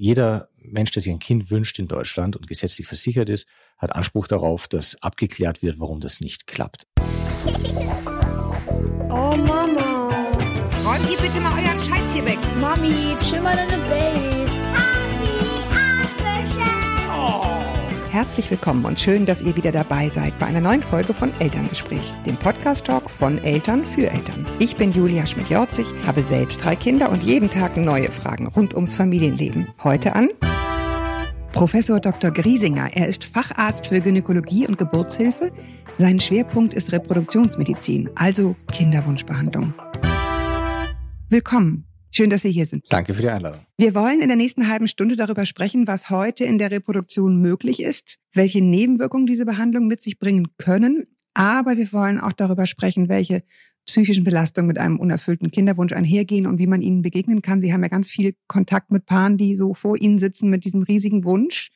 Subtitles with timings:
[0.00, 4.26] Jeder Mensch, der sich ein Kind wünscht in Deutschland und gesetzlich versichert ist, hat Anspruch
[4.26, 6.86] darauf, dass abgeklärt wird, warum das nicht klappt.
[9.10, 10.08] Oh Mama.
[10.86, 12.38] Räumt ihr bitte mal euren Scheiß hier weg.
[12.58, 14.49] Mami, chill mal deine Base.
[18.20, 22.12] Herzlich willkommen und schön, dass ihr wieder dabei seid bei einer neuen Folge von Elterngespräch,
[22.26, 24.44] dem Podcast-Talk von Eltern für Eltern.
[24.58, 28.94] Ich bin Julia Schmidt-Jorzig, habe selbst drei Kinder und jeden Tag neue Fragen rund ums
[28.94, 29.68] Familienleben.
[29.82, 30.28] Heute an
[31.54, 32.30] Professor Dr.
[32.30, 32.90] Griesinger.
[32.92, 35.50] Er ist Facharzt für Gynäkologie und Geburtshilfe.
[35.96, 39.72] Sein Schwerpunkt ist Reproduktionsmedizin, also Kinderwunschbehandlung.
[41.30, 41.89] Willkommen.
[42.12, 42.84] Schön, dass Sie hier sind.
[42.88, 43.60] Danke für die Einladung.
[43.78, 47.80] Wir wollen in der nächsten halben Stunde darüber sprechen, was heute in der Reproduktion möglich
[47.80, 51.06] ist, welche Nebenwirkungen diese Behandlung mit sich bringen können.
[51.34, 53.44] Aber wir wollen auch darüber sprechen, welche
[53.86, 57.60] psychischen Belastungen mit einem unerfüllten Kinderwunsch einhergehen und wie man ihnen begegnen kann.
[57.60, 60.82] Sie haben ja ganz viel Kontakt mit Paaren, die so vor Ihnen sitzen mit diesem
[60.82, 61.70] riesigen Wunsch.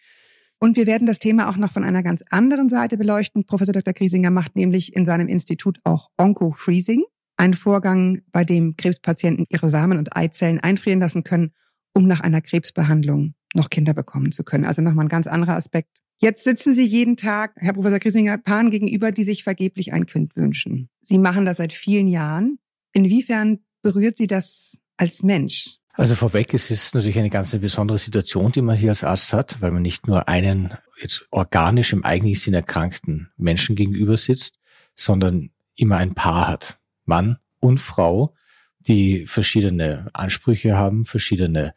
[0.59, 3.45] Und wir werden das Thema auch noch von einer ganz anderen Seite beleuchten.
[3.45, 3.95] Professor Dr.
[3.95, 7.04] Kriesinger macht nämlich in seinem Institut auch Onco-Freezing.
[7.37, 11.52] Ein Vorgang, bei dem Krebspatienten ihre Samen und Eizellen einfrieren lassen können,
[11.93, 14.65] um nach einer Krebsbehandlung noch Kinder bekommen zu können.
[14.65, 15.91] Also nochmal ein ganz anderer Aspekt.
[16.18, 20.37] Jetzt sitzen Sie jeden Tag, Herr Professor Kriesinger, Paaren gegenüber, die sich vergeblich ein Kind
[20.37, 20.88] wünschen.
[21.02, 22.59] Sie machen das seit vielen Jahren.
[22.93, 25.79] Inwiefern berührt Sie das als Mensch?
[25.93, 29.60] Also vorweg es ist natürlich eine ganz besondere Situation, die man hier als Arzt hat,
[29.60, 34.59] weil man nicht nur einen jetzt organisch im eigentlichen Sinn erkrankten Menschen gegenüber sitzt,
[34.95, 36.79] sondern immer ein Paar hat.
[37.05, 38.35] Mann und Frau,
[38.80, 41.74] die verschiedene Ansprüche haben, verschiedene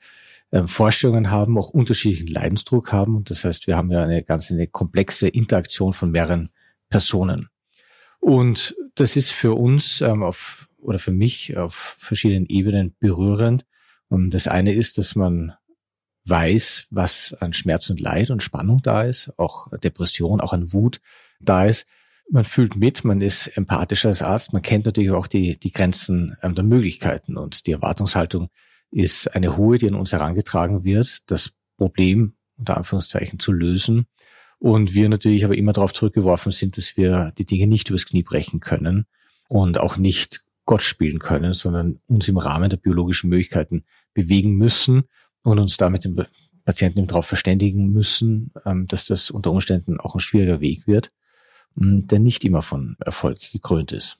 [0.51, 3.15] äh, Vorstellungen haben, auch unterschiedlichen Leidensdruck haben.
[3.15, 6.51] Und das heißt, wir haben ja eine ganz eine komplexe Interaktion von mehreren
[6.89, 7.49] Personen.
[8.19, 13.65] Und das ist für uns ähm, auf, oder für mich auf verschiedenen Ebenen berührend.
[14.09, 15.53] Und das eine ist, dass man
[16.25, 20.99] weiß, was an Schmerz und Leid und Spannung da ist, auch Depression, auch an Wut
[21.39, 21.87] da ist
[22.29, 26.35] man fühlt mit, man ist empathischer als Arzt, man kennt natürlich auch die, die Grenzen
[26.41, 28.49] ähm, der Möglichkeiten und die Erwartungshaltung
[28.91, 34.07] ist eine hohe, die an uns herangetragen wird, das Problem unter Anführungszeichen zu lösen.
[34.59, 38.23] Und wir natürlich aber immer darauf zurückgeworfen sind, dass wir die Dinge nicht übers Knie
[38.23, 39.05] brechen können
[39.49, 43.83] und auch nicht Gott spielen können, sondern uns im Rahmen der biologischen Möglichkeiten
[44.13, 45.03] bewegen müssen
[45.43, 46.25] und uns damit den
[46.65, 51.11] Patienten darauf verständigen müssen, ähm, dass das unter Umständen auch ein schwieriger Weg wird
[51.77, 54.19] der nicht immer von Erfolg gekrönt ist.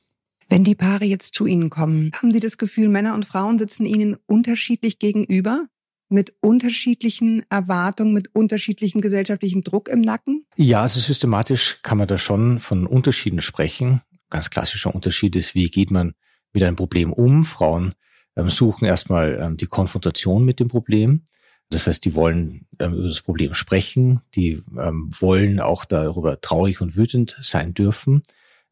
[0.50, 3.86] Wenn die Paare jetzt zu Ihnen kommen, haben Sie das Gefühl, Männer und Frauen sitzen
[3.86, 5.68] Ihnen unterschiedlich gegenüber?
[6.10, 10.46] Mit unterschiedlichen Erwartungen, mit unterschiedlichem gesellschaftlichem Druck im Nacken?
[10.56, 14.02] Ja, also systematisch kann man da schon von Unterschieden sprechen.
[14.30, 16.14] Ganz klassischer Unterschied ist, wie geht man
[16.54, 17.44] mit einem Problem um?
[17.44, 17.94] Frauen
[18.38, 21.28] ähm, suchen erstmal ähm, die Konfrontation mit dem Problem.
[21.70, 26.82] Das heißt, die wollen ähm, über das Problem sprechen, die ähm, wollen auch darüber traurig
[26.82, 28.24] und wütend sein dürfen.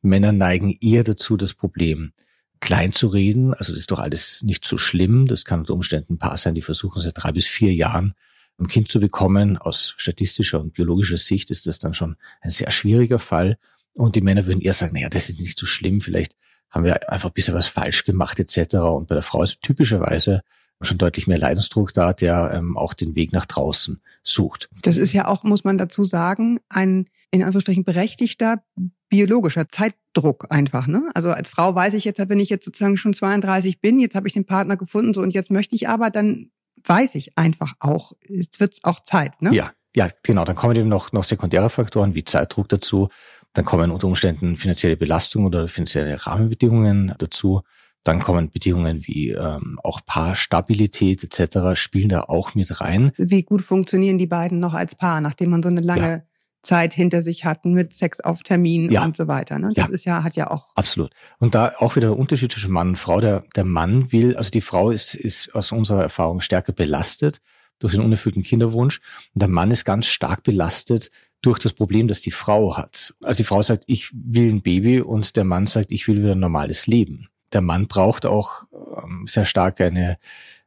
[0.02, 2.14] Männer neigen eher dazu, das Problem
[2.62, 3.54] klein zu reden.
[3.54, 5.28] Also das ist doch alles nicht so schlimm.
[5.28, 8.14] Das kann unter Umständen ein Paar sein, die versuchen seit drei bis vier Jahren
[8.58, 9.58] ein Kind zu bekommen.
[9.58, 13.58] Aus statistischer und biologischer Sicht ist das dann schon ein sehr schwieriger Fall.
[13.94, 16.02] Und die Männer würden eher sagen, naja, das ist nicht so schlimm.
[16.02, 16.36] Vielleicht
[16.70, 18.76] haben wir einfach ein bisschen was falsch gemacht etc.
[18.76, 20.42] Und bei der Frau ist typischerweise
[20.82, 24.70] schon deutlich mehr Leidensdruck da, der ähm, auch den Weg nach draußen sucht.
[24.82, 28.64] Das ist ja auch, muss man dazu sagen, ein in Anführungsstrichen berechtigter
[29.10, 30.88] biologischer Zeitdruck einfach.
[30.88, 31.10] Ne?
[31.14, 34.28] Also als Frau weiß ich jetzt, wenn ich jetzt sozusagen schon 32 bin, jetzt habe
[34.28, 36.52] ich den Partner gefunden so und jetzt möchte ich aber, dann
[36.84, 39.42] weiß ich einfach auch, jetzt wird es auch Zeit.
[39.42, 39.54] Ne?
[39.54, 40.44] Ja, ja, genau.
[40.44, 43.10] Dann kommen eben noch, noch sekundäre Faktoren wie Zeitdruck dazu.
[43.54, 47.62] Dann kommen unter Umständen finanzielle Belastung oder finanzielle Rahmenbedingungen dazu.
[48.06, 51.74] Dann kommen Bedingungen wie ähm, auch Paarstabilität etc.
[51.74, 53.12] spielen da auch mit rein.
[53.18, 56.22] Wie gut funktionieren die beiden noch als Paar, nachdem man so eine lange ja.
[56.62, 59.04] Zeit hinter sich hatten mit Sex auf Termin ja.
[59.04, 59.58] und so weiter.
[59.58, 59.72] Ne?
[59.74, 59.94] Das ja.
[59.94, 60.68] ist ja, hat ja auch.
[60.76, 61.10] Absolut.
[61.40, 63.20] Und da auch wieder der Unterschied zwischen Mann und Frau.
[63.20, 67.42] Der, der Mann will, also die Frau ist, ist aus unserer Erfahrung stärker belastet
[67.80, 69.02] durch den unerfüllten Kinderwunsch.
[69.34, 71.10] Und der Mann ist ganz stark belastet
[71.42, 73.16] durch das Problem, das die Frau hat.
[73.24, 76.34] Also die Frau sagt, ich will ein Baby und der Mann sagt, ich will wieder
[76.34, 78.66] ein normales Leben der Mann braucht auch
[79.02, 80.18] ähm, sehr stark eine,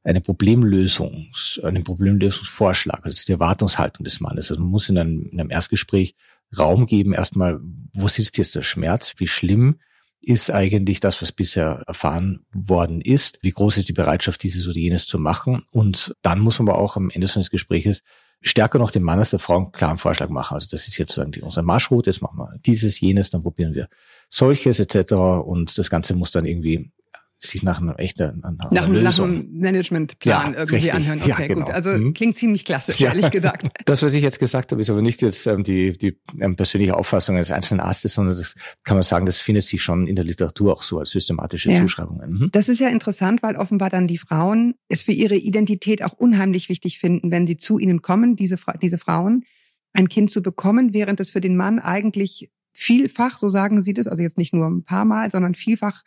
[0.03, 1.29] eine Problemlösung,
[1.63, 3.03] einen Problemlösungsvorschlag.
[3.05, 4.51] Das ist die Erwartungshaltung des Mannes.
[4.51, 6.17] Also man muss in einem, in einem Erstgespräch
[6.57, 7.61] Raum geben, erstmal,
[7.93, 9.15] wo sitzt jetzt der Schmerz?
[9.19, 9.77] Wie schlimm
[10.21, 13.39] ist eigentlich das, was bisher erfahren worden ist?
[13.43, 15.63] Wie groß ist die Bereitschaft, dieses oder jenes zu machen?
[15.71, 18.03] Und dann muss man aber auch am Ende eines Gespräches
[18.41, 20.55] stärker noch dem Mann als der Frau einen klaren Vorschlag machen.
[20.55, 23.89] Also das ist jetzt sozusagen unsere Marschroute, jetzt machen wir dieses, jenes, dann probieren wir
[24.29, 25.13] solches etc.
[25.13, 26.93] Und das Ganze muss dann irgendwie
[27.41, 30.95] sich nach einem echten nach, nach, nach einem Managementplan Ja, irgendwie richtig.
[30.95, 31.19] anhören.
[31.23, 31.67] Okay, Ja, genau.
[31.67, 31.75] gut.
[31.75, 32.13] Also Mhm.
[32.13, 33.11] klingt ziemlich klassisch, Ja.
[33.11, 33.67] ehrlich gesagt.
[33.87, 36.97] Das, was ich jetzt gesagt habe, ist aber nicht jetzt ähm, die, die ähm, persönliche
[36.97, 40.25] Auffassung eines einzelnen Arztes, sondern das kann man sagen, das findet sich schon in der
[40.25, 41.73] Literatur auch so als systematische.
[41.73, 42.31] Zuschreibungen.
[42.33, 42.49] Mhm.
[42.53, 46.69] Das ist ja interessant, weil offenbar dann die Frauen es für ihre Identität auch unheimlich
[46.69, 49.45] wichtig finden, wenn sie zu ihnen kommen, diese, diese Frauen,
[49.93, 54.07] ein Kind zu bekommen, während es für den Mann eigentlich vielfach, so sagen sie das,
[54.07, 56.03] also jetzt nicht nur ein paar Mal, sondern vielfach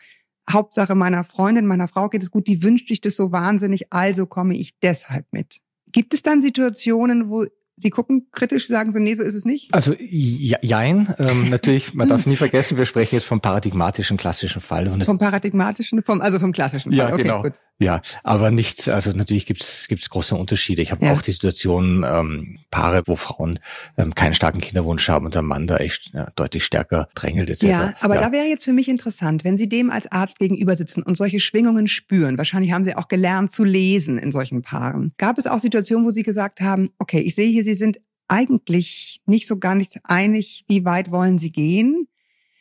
[0.49, 4.25] Hauptsache meiner Freundin, meiner Frau geht es gut, die wünscht sich das so wahnsinnig, also
[4.25, 5.61] komme ich deshalb mit.
[5.91, 7.45] Gibt es dann Situationen, wo
[7.77, 9.73] Sie gucken kritisch, sagen so, nee, so ist es nicht?
[9.73, 14.61] Also ja, jein, ähm, natürlich, man darf nie vergessen, wir sprechen jetzt vom paradigmatischen klassischen
[14.61, 14.87] Fall.
[14.87, 16.91] Und Vom paradigmatischen, vom, also vom klassischen.
[16.91, 17.13] Ja, Fall.
[17.13, 17.41] okay, genau.
[17.41, 17.53] Gut.
[17.79, 20.83] Ja, aber nichts, also natürlich gibt es gibt's große Unterschiede.
[20.83, 21.13] Ich habe Ja.
[21.13, 23.57] auch die Situation, ähm, Paare, wo Frauen
[23.97, 27.63] ähm, keinen starken Kinderwunsch haben und der Mann da echt ja, deutlich stärker drängelt etc.
[27.63, 31.01] Ja, aber da wäre jetzt für mich interessant, wenn Sie dem als Arzt gegenüber sitzen
[31.01, 35.13] und solche Schwingungen spüren, wahrscheinlich haben Sie auch gelernt zu lesen in solchen Paaren.
[35.17, 39.21] Gab es auch Situationen, wo Sie gesagt haben, okay, ich sehe hier, Sie sind eigentlich
[39.25, 42.07] nicht so gar nicht einig, wie weit wollen Sie gehen?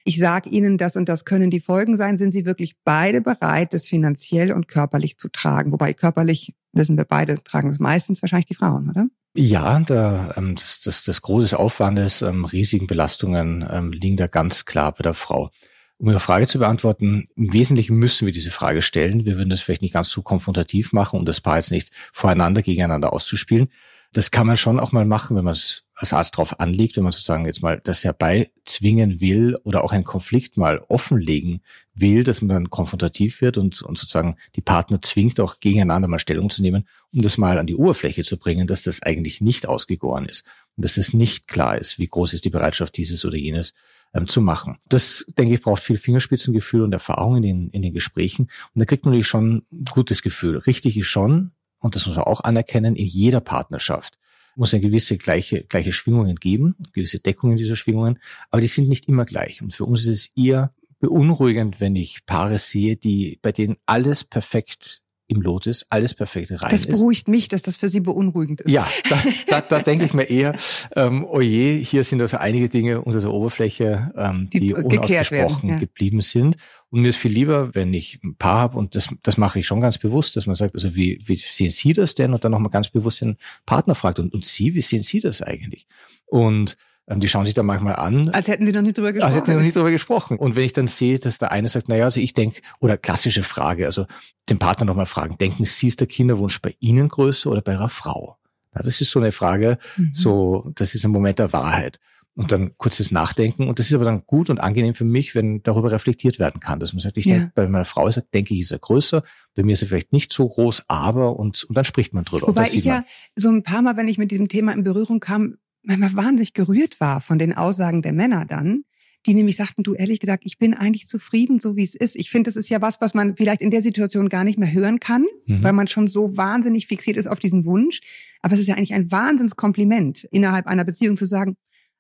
[0.05, 2.19] Ich sage Ihnen, das und das können die Folgen sein.
[2.19, 5.73] Sind Sie wirklich beide bereit, das finanziell und körperlich zu tragen?
[5.73, 9.06] Wobei körperlich, wissen wir beide, tragen es meistens wahrscheinlich die Frauen, oder?
[9.35, 14.26] Ja, da, ähm, das, das, das Große des Aufwandes, ähm, riesigen Belastungen ähm, liegen da
[14.26, 15.50] ganz klar bei der Frau.
[15.99, 19.26] Um Ihre Frage zu beantworten, im Wesentlichen müssen wir diese Frage stellen.
[19.26, 22.62] Wir würden das vielleicht nicht ganz so konfrontativ machen, um das Paar jetzt nicht voreinander
[22.62, 23.69] gegeneinander auszuspielen.
[24.12, 27.05] Das kann man schon auch mal machen, wenn man es als Arzt drauf anlegt, wenn
[27.05, 31.61] man sozusagen jetzt mal das herbeizwingen will oder auch einen Konflikt mal offenlegen
[31.95, 36.19] will, dass man dann konfrontativ wird und, und sozusagen die Partner zwingt, auch gegeneinander mal
[36.19, 39.67] Stellung zu nehmen, um das mal an die Oberfläche zu bringen, dass das eigentlich nicht
[39.67, 40.45] ausgegoren ist
[40.77, 43.75] und dass es nicht klar ist, wie groß ist die Bereitschaft, dieses oder jenes
[44.15, 44.79] ähm, zu machen.
[44.89, 48.45] Das, denke ich, braucht viel Fingerspitzengefühl und Erfahrung in den, in den Gesprächen.
[48.75, 50.59] Und da kriegt man natürlich schon ein gutes Gefühl.
[50.59, 54.19] Richtig ist schon, und das muss man auch anerkennen, in jeder Partnerschaft
[54.56, 58.19] muss eine gewisse gleiche, gleiche Schwingungen geben, gewisse Deckungen dieser Schwingungen,
[58.50, 59.62] aber die sind nicht immer gleich.
[59.62, 64.25] Und für uns ist es eher beunruhigend, wenn ich Paare sehe, die, bei denen alles
[64.25, 65.00] perfekt
[65.31, 66.91] im Lot ist, alles perfekt rein Das ist.
[66.91, 68.71] beruhigt mich, dass das für Sie beunruhigend ist.
[68.71, 70.55] Ja, da, da, da denke ich mir eher,
[70.97, 74.91] ähm, oje, hier sind also einige Dinge unter der Oberfläche, ähm, Die die, gekehrt werden,
[74.91, 75.79] unausgesprochen ja.
[75.79, 76.56] geblieben sind.
[76.91, 79.67] Und mir ist viel lieber, wenn ich ein Paar habe, und das, das mache ich
[79.67, 82.33] schon ganz bewusst, dass man sagt, also wie, wie sehen Sie das denn?
[82.33, 83.37] Und dann nochmal ganz bewusst den
[83.67, 85.87] Partner fragt, und, und Sie, wie sehen Sie das eigentlich?
[86.26, 86.76] Und
[87.19, 89.27] die schauen sich da manchmal an, Als hätten Sie noch nicht drüber gesprochen.
[89.27, 90.39] also jetzt noch nicht darüber gesprochen.
[90.39, 93.43] Und wenn ich dann sehe, dass der eine sagt, naja, also ich denke, oder klassische
[93.43, 94.07] Frage, also
[94.49, 97.89] den Partner nochmal fragen, denken Sie, ist der Kinderwunsch bei Ihnen größer oder bei Ihrer
[97.89, 98.37] Frau?
[98.77, 100.11] Ja, das ist so eine Frage, Mhm.
[100.12, 101.99] so, das ist ein Moment der Wahrheit.
[102.37, 103.67] Und dann kurzes Nachdenken.
[103.69, 106.79] Und das ist aber dann gut und angenehm für mich, wenn darüber reflektiert werden kann.
[106.79, 107.35] Dass man sagt, ich Ja.
[107.35, 109.25] denke, bei meiner Frau ist er, denke ich, ist er größer.
[109.57, 112.47] Bei mir ist er vielleicht nicht so groß, aber, und, und dann spricht man drüber.
[112.47, 113.05] und Wobei ich ja
[113.35, 117.00] so ein paar Mal, wenn ich mit diesem Thema in Berührung kam, manchmal wahnsinnig gerührt
[117.00, 118.82] war von den Aussagen der Männer dann,
[119.27, 122.17] die nämlich sagten, du ehrlich gesagt, ich bin eigentlich zufrieden, so wie es ist.
[122.17, 124.73] Ich finde, das ist ja was, was man vielleicht in der Situation gar nicht mehr
[124.73, 125.62] hören kann, Mhm.
[125.62, 128.00] weil man schon so wahnsinnig fixiert ist auf diesen Wunsch.
[128.41, 131.56] Aber es ist ja eigentlich ein Wahnsinnskompliment, innerhalb einer Beziehung zu sagen,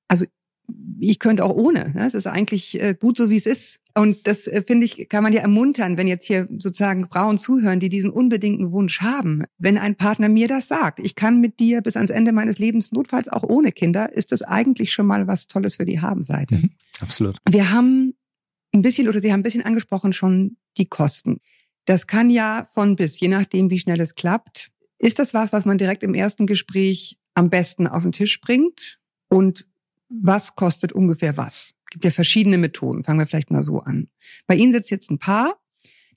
[0.08, 0.24] also
[0.98, 1.92] ich könnte auch ohne.
[1.94, 2.06] Ne?
[2.06, 3.80] Es ist eigentlich äh, gut so, wie es ist.
[3.94, 7.80] Und das, äh, finde ich, kann man ja ermuntern, wenn jetzt hier sozusagen Frauen zuhören,
[7.80, 9.44] die diesen unbedingten Wunsch haben.
[9.58, 12.92] Wenn ein Partner mir das sagt, ich kann mit dir bis ans Ende meines Lebens,
[12.92, 16.56] notfalls auch ohne Kinder, ist das eigentlich schon mal was Tolles für die Habenseite.
[16.56, 16.70] Mhm.
[17.00, 17.38] Absolut.
[17.48, 18.14] Wir haben
[18.72, 21.40] ein bisschen, oder Sie haben ein bisschen angesprochen schon die Kosten.
[21.86, 24.70] Das kann ja von bis, je nachdem, wie schnell es klappt.
[24.98, 29.00] Ist das was, was man direkt im ersten Gespräch am besten auf den Tisch bringt?
[29.28, 29.66] Und
[30.10, 31.74] was kostet ungefähr was?
[31.84, 33.04] Es gibt ja verschiedene Methoden.
[33.04, 34.08] Fangen wir vielleicht mal so an.
[34.46, 35.58] Bei Ihnen sitzt jetzt ein Paar,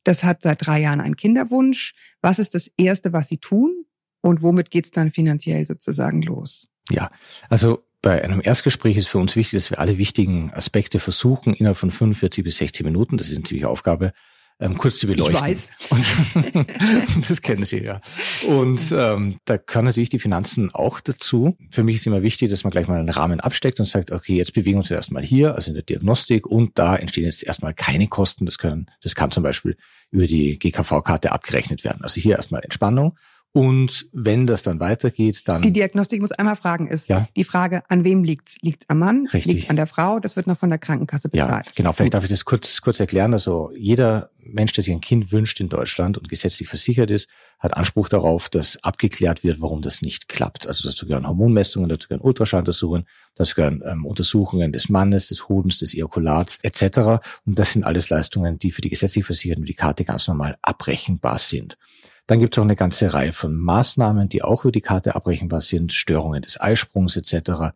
[0.03, 1.93] das hat seit drei Jahren einen Kinderwunsch.
[2.21, 3.85] Was ist das Erste, was Sie tun?
[4.21, 6.67] Und womit geht's dann finanziell sozusagen los?
[6.89, 7.11] Ja,
[7.49, 11.77] also bei einem Erstgespräch ist für uns wichtig, dass wir alle wichtigen Aspekte versuchen, innerhalb
[11.77, 14.13] von 45 bis 60 Minuten, das ist eine ziemliche Aufgabe,
[14.59, 15.41] ähm, kurz zu beleuchten.
[15.41, 15.69] weiß.
[15.89, 18.01] Und, das kennen Sie ja.
[18.47, 21.57] Und ähm, da können natürlich die Finanzen auch dazu.
[21.71, 24.35] Für mich ist immer wichtig, dass man gleich mal einen Rahmen absteckt und sagt, okay,
[24.35, 27.73] jetzt bewegen wir uns erstmal hier, also in der Diagnostik, und da entstehen jetzt erstmal
[27.73, 28.45] keine Kosten.
[28.45, 29.75] Das können, das kann zum Beispiel
[30.11, 32.03] über die GKV-Karte abgerechnet werden.
[32.03, 33.17] Also hier erstmal Entspannung.
[33.55, 37.27] Und wenn das dann weitergeht, dann Die Diagnostik muss einmal fragen, ist Ja.
[37.35, 38.57] die Frage, an wem liegt's?
[38.61, 39.27] Liegt's am Mann?
[39.31, 39.53] Richtig.
[39.53, 40.19] Liegt's an der Frau?
[40.19, 41.75] Das wird noch von der Krankenkasse Ja, bezahlt.
[41.75, 41.91] genau.
[41.93, 43.31] Vielleicht darf ich das kurz, kurz erklären.
[43.31, 47.29] Also jeder Mensch, der sich ein Kind wünscht in Deutschland und gesetzlich versichert ist,
[47.59, 50.65] hat Anspruch darauf, dass abgeklärt wird, warum das nicht klappt.
[50.67, 53.05] Also dazu gehören Hormonmessungen, dazu gehören Ultraschalluntersuchungen,
[53.35, 57.21] dazu gehören ähm, Untersuchungen des Mannes, des Hodens, des Ejakulats etc.
[57.45, 60.57] Und das sind alles Leistungen, die für die gesetzlich Versicherten über die Karte ganz normal
[60.63, 61.77] abrechenbar sind.
[62.27, 65.61] Dann gibt es auch eine ganze Reihe von Maßnahmen, die auch über die Karte abrechenbar
[65.61, 67.73] sind, Störungen des Eisprungs etc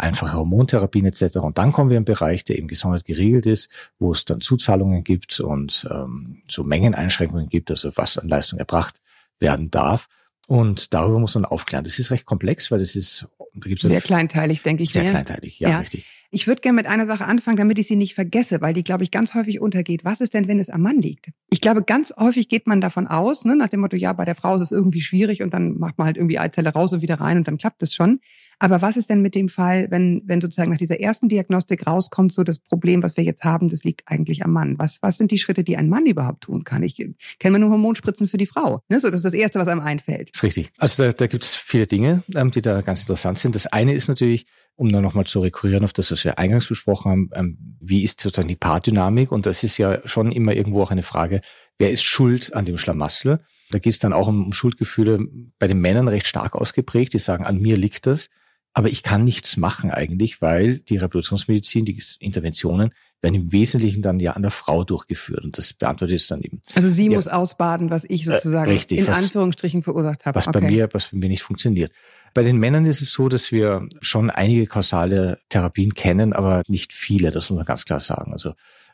[0.00, 1.36] einfache Hormontherapien etc.
[1.38, 5.04] Und dann kommen wir im Bereich, der eben gesondert geregelt ist, wo es dann Zuzahlungen
[5.04, 9.00] gibt und ähm, so Mengeneinschränkungen gibt, also was an Leistung erbracht
[9.38, 10.08] werden darf.
[10.46, 11.84] Und darüber muss man aufklären.
[11.84, 15.04] Das ist recht komplex, weil das ist, da gibt es Sehr kleinteilig, denke ich sehr
[15.04, 15.10] mir.
[15.10, 15.78] kleinteilig, ja, Ja.
[15.78, 16.06] richtig.
[16.32, 19.02] Ich würde gerne mit einer Sache anfangen, damit ich sie nicht vergesse, weil die, glaube
[19.02, 20.04] ich, ganz häufig untergeht.
[20.04, 21.30] Was ist denn, wenn es am Mann liegt?
[21.50, 24.36] Ich glaube, ganz häufig geht man davon aus, ne, nach dem Motto, ja, bei der
[24.36, 27.20] Frau ist es irgendwie schwierig und dann macht man halt irgendwie Eizelle raus und wieder
[27.20, 28.20] rein und dann klappt es schon.
[28.62, 32.34] Aber was ist denn mit dem Fall, wenn, wenn sozusagen nach dieser ersten Diagnostik rauskommt,
[32.34, 34.78] so das Problem, was wir jetzt haben, das liegt eigentlich am Mann?
[34.78, 36.82] Was, was sind die Schritte, die ein Mann überhaupt tun kann?
[36.82, 37.02] Ich
[37.38, 38.82] kenne nur Hormonspritzen für die Frau.
[38.90, 39.00] Ne?
[39.00, 40.28] So, das ist das Erste, was einem einfällt.
[40.34, 40.72] Das ist richtig.
[40.76, 43.56] Also da, da gibt es viele Dinge, ähm, die da ganz interessant sind.
[43.56, 44.44] Das eine ist natürlich,
[44.76, 48.20] um dann nochmal zu rekurrieren auf das, was wir eingangs besprochen haben, ähm, wie ist
[48.20, 49.30] sozusagen die Paardynamik?
[49.32, 51.40] Und das ist ja schon immer irgendwo auch eine Frage,
[51.78, 53.40] wer ist schuld an dem Schlamassel?
[53.70, 55.20] Da geht es dann auch um, um Schuldgefühle
[55.58, 57.14] bei den Männern recht stark ausgeprägt.
[57.14, 58.28] Die sagen, an mir liegt das.
[58.72, 62.90] Aber ich kann nichts machen eigentlich, weil die Reproduktionsmedizin, die Interventionen
[63.22, 65.44] werden im Wesentlichen dann ja an der Frau durchgeführt.
[65.44, 67.12] Und das beantwortet jetzt dann eben, Also sie Ja.
[67.16, 70.36] muss ausbaden, was ich sozusagen Äh, richtig, in was- Anführungsstrichen verursacht habe.
[70.36, 71.92] was bei mir, was bei mir nicht funktioniert.
[72.32, 76.92] Bei den Männern ist es so, dass wir schon einige kausale Therapien kennen, aber nicht
[76.92, 78.32] viele, das muss man ganz klar sagen.
[78.32, 78.52] Also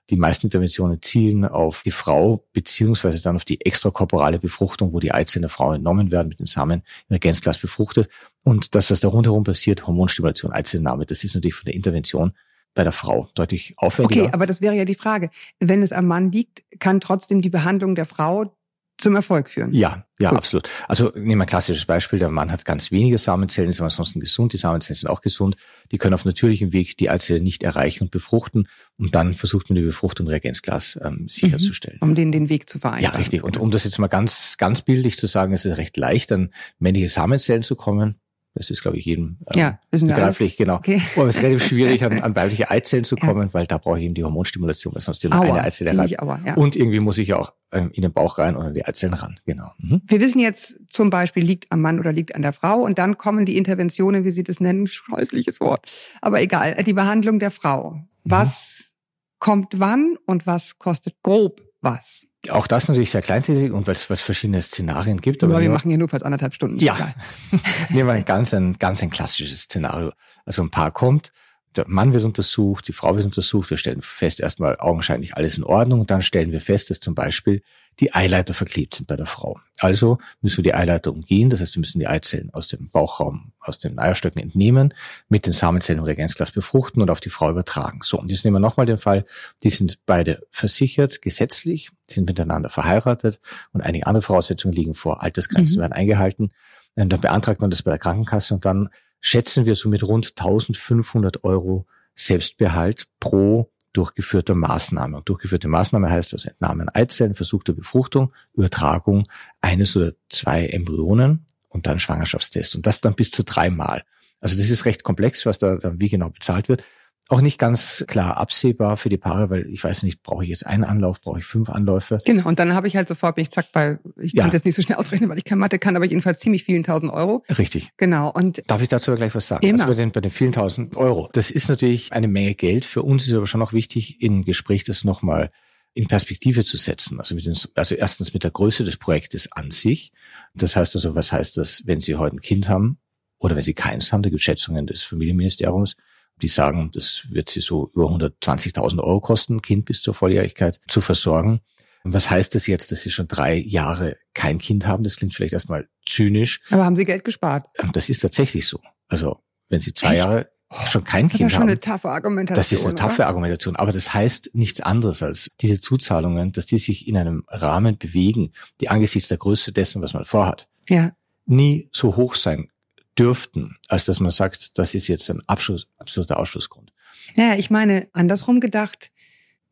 [0.08, 5.12] die meisten Interventionen zielen auf die Frau beziehungsweise dann auf die extrakorporale Befruchtung, wo die
[5.12, 8.08] Eizellen der Frau entnommen werden, mit den Samen im Reagenzglas befruchtet.
[8.44, 12.32] Und das, was da rundherum passiert, Hormonstimulation, Eizellennahme, das ist natürlich von der Intervention
[12.76, 14.24] bei der Frau deutlich aufwendiger.
[14.26, 15.30] Okay, aber das wäre ja die Frage.
[15.58, 18.52] Wenn es am Mann liegt, kann trotzdem die Behandlung der Frau
[18.98, 19.74] zum Erfolg führen.
[19.74, 20.38] Ja, ja, Gut.
[20.38, 20.70] absolut.
[20.88, 22.18] Also nehmen wir ein klassisches Beispiel.
[22.18, 24.54] Der Mann hat ganz wenige Samenzellen, ist aber ansonsten gesund.
[24.54, 25.56] Die Samenzellen sind auch gesund.
[25.92, 28.68] Die können auf natürlichem Weg die Eizelle nicht erreichen und befruchten.
[28.96, 31.98] Und dann versucht man die Befruchtung Reagenzglas ähm, sicherzustellen.
[32.00, 33.16] Um den, den Weg zu Ja, vereinfachen.
[33.18, 33.42] richtig.
[33.42, 36.50] Und um das jetzt mal ganz, ganz bildlich zu sagen, ist es recht leicht, an
[36.78, 38.18] männliche Samenzellen zu kommen.
[38.56, 40.76] Das ist, glaube ich, jedem ähm, Ja, begreiflich, genau.
[40.76, 41.02] Okay.
[41.14, 44.06] Aber es ist relativ schwierig, an, an weibliche Eizellen zu kommen, weil da brauche ich
[44.06, 46.54] eben die Hormonstimulation, weil sonst die Aua, eine Eizelle aua, ja.
[46.54, 49.12] Und irgendwie muss ich ja auch ähm, in den Bauch rein und an die Eizellen
[49.12, 49.38] ran.
[49.44, 49.70] Genau.
[49.78, 50.00] Mhm.
[50.06, 52.80] Wir wissen jetzt zum Beispiel, liegt am Mann oder liegt an der Frau.
[52.80, 55.86] Und dann kommen die Interventionen, wie Sie das nennen, scheußliches Wort.
[56.22, 57.90] Aber egal, die Behandlung der Frau.
[57.92, 58.06] Mhm.
[58.24, 58.92] Was
[59.38, 62.25] kommt wann und was kostet grob was?
[62.50, 65.42] Auch das natürlich sehr kleintätig und weil es verschiedene Szenarien gibt.
[65.42, 66.78] Aber wir nehmen machen hier nur fast anderthalb Stunden.
[66.78, 67.14] Ja.
[67.88, 70.12] Nehmen wir ein ganz ein, ganz ein klassisches Szenario.
[70.44, 71.32] Also ein Paar kommt,
[71.76, 75.64] der Mann wird untersucht, die Frau wird untersucht, wir stellen fest, erstmal augenscheinlich alles in
[75.64, 77.62] Ordnung und dann stellen wir fest, dass zum Beispiel
[78.00, 79.58] die Eileiter verklebt sind bei der Frau.
[79.78, 83.52] Also müssen wir die Eileiter umgehen, das heißt, wir müssen die Eizellen aus dem Bauchraum,
[83.60, 84.94] aus den Eierstöcken entnehmen,
[85.28, 88.00] mit den Samenzellen im Reagenzglas befruchten und auf die Frau übertragen.
[88.02, 89.24] So, und jetzt nehmen wir nochmal den Fall,
[89.62, 93.40] die sind beide versichert, gesetzlich, sind miteinander verheiratet
[93.72, 95.80] und einige andere Voraussetzungen liegen vor, Altersgrenzen Mhm.
[95.80, 96.50] werden eingehalten.
[96.96, 98.88] Und dann beantragt man das bei der Krankenkasse und dann
[99.20, 105.16] schätzen wir so mit rund 1500 Euro Selbstbehalt pro durchgeführter Maßnahme.
[105.16, 109.26] Und durchgeführte Maßnahme heißt also Entnahmen Eizellen, versuchte Befruchtung, Übertragung
[109.60, 112.76] eines oder zwei Embryonen und dann Schwangerschaftstest.
[112.76, 114.02] Und das dann bis zu dreimal.
[114.40, 116.84] Also das ist recht komplex, was da dann wie genau bezahlt wird.
[117.28, 120.64] Auch nicht ganz klar absehbar für die Paare, weil ich weiß nicht, brauche ich jetzt
[120.64, 122.20] einen Anlauf, brauche ich fünf Anläufe?
[122.24, 124.44] Genau, und dann habe ich halt sofort, bin ich zack bei, ich Ja.
[124.44, 126.84] kann jetzt nicht so schnell ausrechnen, weil ich keine Mathe kann, aber jedenfalls ziemlich vielen
[126.84, 127.42] tausend Euro.
[127.58, 127.90] Richtig.
[127.96, 129.66] Genau, und Darf ich dazu gleich was sagen?
[129.66, 129.80] Immer.
[129.80, 131.28] Also bei den, bei den vielen tausend Euro.
[131.32, 132.84] Das ist natürlich eine Menge Geld.
[132.84, 135.50] Für uns ist aber schon auch wichtig, im Gespräch das nochmal
[135.94, 137.18] in Perspektive zu setzen.
[137.18, 140.12] Also, mit den, also erstens mit der Größe des Projektes an sich.
[140.54, 142.98] Das heißt also, was heißt das, wenn Sie heute ein Kind haben
[143.38, 144.22] oder wenn Sie keins haben?
[144.22, 145.96] Da gibt es Schätzungen des Familienministeriums,
[146.42, 150.80] die sagen, das wird Sie so über 120.000 Euro kosten, ein Kind bis zur Volljährigkeit
[150.88, 151.60] zu versorgen.
[152.04, 155.02] Und was heißt das jetzt, dass Sie schon drei Jahre kein Kind haben?
[155.02, 156.60] Das klingt vielleicht erstmal zynisch.
[156.70, 157.66] aber haben Sie Geld gespart?
[157.78, 158.80] Ähm, Das ist tatsächlich so.
[159.08, 160.18] Also wenn Sie zwei Echt?
[160.24, 160.50] Jahre
[160.88, 162.56] schon kein Das ist Kind schon eine haben, taffe Argumentation.
[162.56, 163.76] das ist eine taffe Argumentation.
[163.76, 168.52] Aber das heißt nichts anderes als diese Zuzahlungen, dass die sich in einem Rahmen bewegen,
[168.80, 171.12] die angesichts der Größe dessen, was man vorhat, Ja,
[171.46, 172.68] nie so hoch sein
[173.18, 176.92] dürften, als dass man sagt, das ist jetzt ein Abschluss, absoluter Ausschlussgrund.
[177.36, 179.10] Naja, ich meine, andersrum gedacht,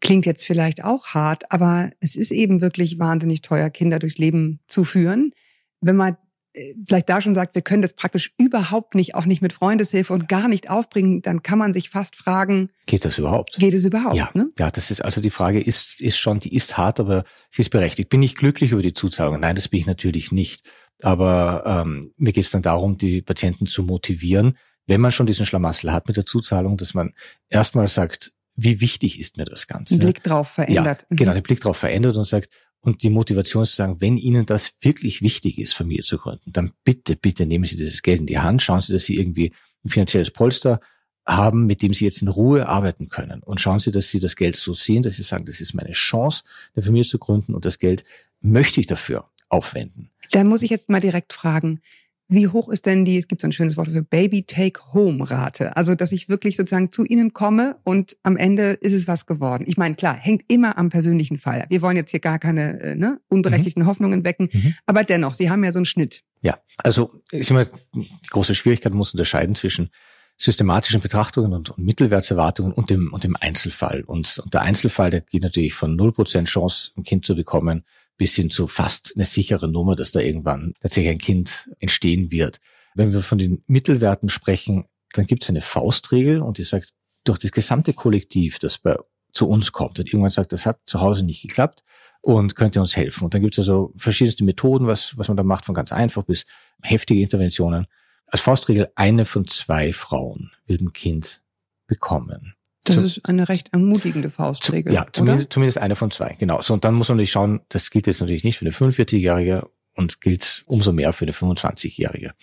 [0.00, 4.60] klingt jetzt vielleicht auch hart, aber es ist eben wirklich wahnsinnig teuer, Kinder durchs Leben
[4.68, 5.32] zu führen.
[5.80, 6.16] Wenn man
[6.52, 10.12] äh, vielleicht da schon sagt, wir können das praktisch überhaupt nicht, auch nicht mit Freundeshilfe
[10.12, 13.56] und gar nicht aufbringen, dann kann man sich fast fragen, Geht das überhaupt?
[13.58, 14.16] geht es überhaupt?
[14.16, 14.50] Ja, Ne?
[14.58, 17.70] ja, das ist also die Frage ist ist schon, die ist hart, aber sie ist
[17.70, 18.08] berechtigt.
[18.10, 19.40] Bin ich glücklich über die Zuzahlung?
[19.40, 20.64] Nein, das bin ich natürlich nicht.
[21.04, 24.56] Aber ähm, mir geht es dann darum, die Patienten zu motivieren,
[24.86, 27.12] wenn man schon diesen Schlamassel hat mit der Zuzahlung, dass man
[27.50, 29.96] erstmal sagt, wie wichtig ist mir das Ganze?
[29.96, 31.06] Ein Blick drauf verändert.
[31.10, 32.48] Ja, genau, den Blick darauf verändert und sagt,
[32.80, 36.54] und die Motivation ist zu sagen, wenn Ihnen das wirklich wichtig ist, Familie zu gründen,
[36.54, 39.52] dann bitte, bitte nehmen Sie dieses Geld in die Hand, schauen Sie, dass Sie irgendwie
[39.84, 40.80] ein finanzielles Polster
[41.26, 43.42] haben, mit dem Sie jetzt in Ruhe arbeiten können.
[43.42, 45.92] Und schauen Sie, dass Sie das Geld so sehen, dass Sie sagen, das ist meine
[45.92, 46.44] Chance,
[46.74, 48.04] eine Familie zu gründen und das Geld
[48.40, 50.10] möchte ich dafür aufwenden.
[50.32, 51.80] Da muss ich jetzt mal direkt fragen,
[52.28, 55.76] wie hoch ist denn die, es gibt so ein schönes Wort für Baby-Take-Home-Rate?
[55.76, 59.64] Also, dass ich wirklich sozusagen zu Ihnen komme und am Ende ist es was geworden.
[59.66, 61.66] Ich meine, klar, hängt immer am persönlichen Fall.
[61.68, 64.74] Wir wollen jetzt hier gar keine äh, ne, unberechtigten Hoffnungen wecken, Mhm.
[64.86, 66.22] aber dennoch, Sie haben ja so einen Schnitt.
[66.40, 69.90] Ja, also ist immer die große Schwierigkeit, man muss unterscheiden zwischen
[70.36, 74.02] systematischen Betrachtungen und, und Mittelwertserwartungen und dem, und dem Einzelfall.
[74.02, 77.84] Und, und der Einzelfall, der geht natürlich von 0% Chance, ein Kind zu bekommen,
[78.16, 82.60] bis hin zu fast eine sichere Nummer, dass da irgendwann tatsächlich ein Kind entstehen wird.
[82.94, 86.90] Wenn wir von den Mittelwerten sprechen, dann gibt es eine Faustregel und die sagt,
[87.24, 88.96] durch das gesamte Kollektiv, das bei,
[89.32, 91.82] zu uns kommt und irgendwann sagt, das hat zu Hause nicht geklappt
[92.20, 93.24] und könnte uns helfen.
[93.24, 96.22] Und dann gibt es also verschiedenste Methoden, was, was man da macht, von ganz einfach
[96.22, 96.46] bis
[96.82, 97.86] heftige Interventionen.
[98.26, 101.42] Als Faustregel, eine von zwei Frauen wird ein Kind
[101.86, 102.53] bekommen.
[102.84, 104.92] Das Zum- ist eine recht ermutigende Zu, Faustregel.
[104.92, 105.12] ja, oder?
[105.12, 106.60] zumindest, zumindest eine von zwei, genau.
[106.62, 109.66] So, und dann muss man natürlich schauen, das gilt jetzt natürlich nicht für eine 45-Jährige
[109.94, 112.34] und gilt umso mehr für eine 25-Jährige.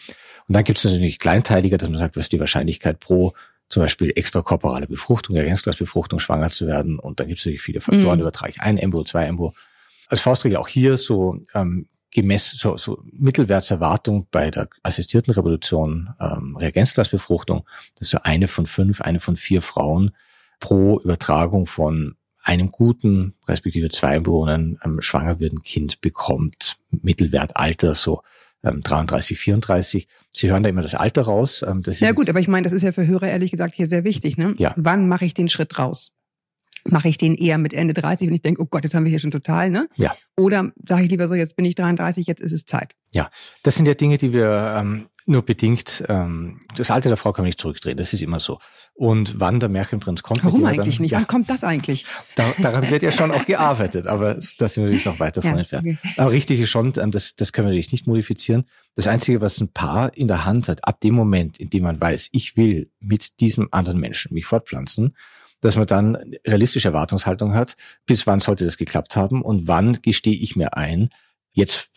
[0.48, 3.33] Und dann gibt es natürlich kleinteiliger, dass man sagt, was ist die Wahrscheinlichkeit pro
[3.69, 7.00] zum Beispiel extrakorporale Befruchtung, Ergänzungsbefruchtung, schwanger zu werden.
[7.00, 8.21] Und dann gibt es natürlich viele Faktoren, Mhm.
[8.24, 9.53] übertrage ich ein Embryo, zwei Embryo.
[10.10, 16.57] Als Faustregel auch hier so ähm, gemessen, so, so Mittelwertserwartung bei der assistierten Reproduktion, ähm,
[16.57, 20.12] Reagenzglasbefruchtung, das ist so eine von fünf, eine von vier Frauen
[20.62, 26.77] pro Übertragung von einem guten, respektive zwei Embryonen ähm, schwanger wird ein Kind bekommt.
[26.89, 28.22] Mittelwertalter so
[28.63, 30.08] ähm, 33, 34.
[30.32, 31.63] Sie hören da immer das Alter raus.
[31.68, 33.75] Ähm, das ist Ja gut, aber ich meine, das ist ja für Hörer ehrlich gesagt
[33.75, 34.38] hier sehr wichtig.
[34.38, 34.56] Ne?
[34.58, 34.74] Ja.
[34.77, 36.13] Wann mache ich den Schritt raus?
[36.90, 39.10] Mache ich den eher mit Ende 30 und ich denke, oh Gott, jetzt haben wir
[39.10, 39.88] hier schon total, ne?
[39.96, 40.16] Ja.
[40.38, 42.96] Oder sage ich lieber so, jetzt bin ich 33, jetzt ist es Zeit.
[43.64, 47.44] Das sind ja Dinge, die wir ähm, nur bedingt, ähm, das Alter der Frau kann
[47.44, 48.60] man nicht zurückdrehen, das ist immer so.
[48.94, 50.44] Und wann der Märchenprinz kommt.
[50.44, 51.12] Warum eigentlich dann, nicht?
[51.12, 52.06] Ja, Wann kommt das eigentlich?
[52.36, 55.52] da, daran wird ja schon auch gearbeitet, aber da sind wir natürlich noch weit davon
[55.54, 55.88] Ja, entfernt.
[55.88, 56.13] okay.
[56.17, 58.65] Aber richtig ist schon, ähm, das, das können wir natürlich nicht modifizieren.
[58.96, 62.00] Das Einzige, was ein Paar in der Hand hat, ab dem Moment, in dem man
[62.00, 65.15] weiß, ich will mit diesem anderen Menschen mich fortpflanzen,
[65.62, 70.36] dass man dann realistische Erwartungshaltung hat, bis wann sollte das geklappt haben und wann gestehe
[70.36, 71.10] ich mir ein,
[71.54, 71.89] jetzt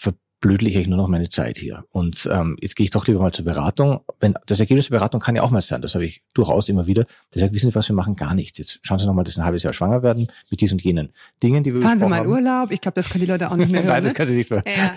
[0.45, 1.85] verblödel ich nur noch meine Zeit hier.
[1.91, 4.01] Und ähm, jetzt gehe ich doch lieber mal zur Beratung.
[4.21, 6.87] Wenn das Ergebnis der Beratung kann ja auch mal sein, das habe ich durchaus immer
[6.87, 7.05] wieder.
[7.33, 8.59] Der sagt, wissen Sie was, wir machen gar nichts.
[8.59, 10.83] Jetzt schauen Sie noch mal, dass Sie ein halbes Jahr schwanger werden mit diesen und
[10.83, 11.09] jenen
[11.43, 12.27] Dingen, die wir Fahren Sie mal in.
[12.31, 12.71] Urlaub.
[12.73, 13.95] Ich glaube, das können die Leute auch nicht mehr hören.
[13.95, 14.17] Nein, das ne?
[14.19, 14.63] kann Sie nicht mehr.
[14.67, 14.93] Ja,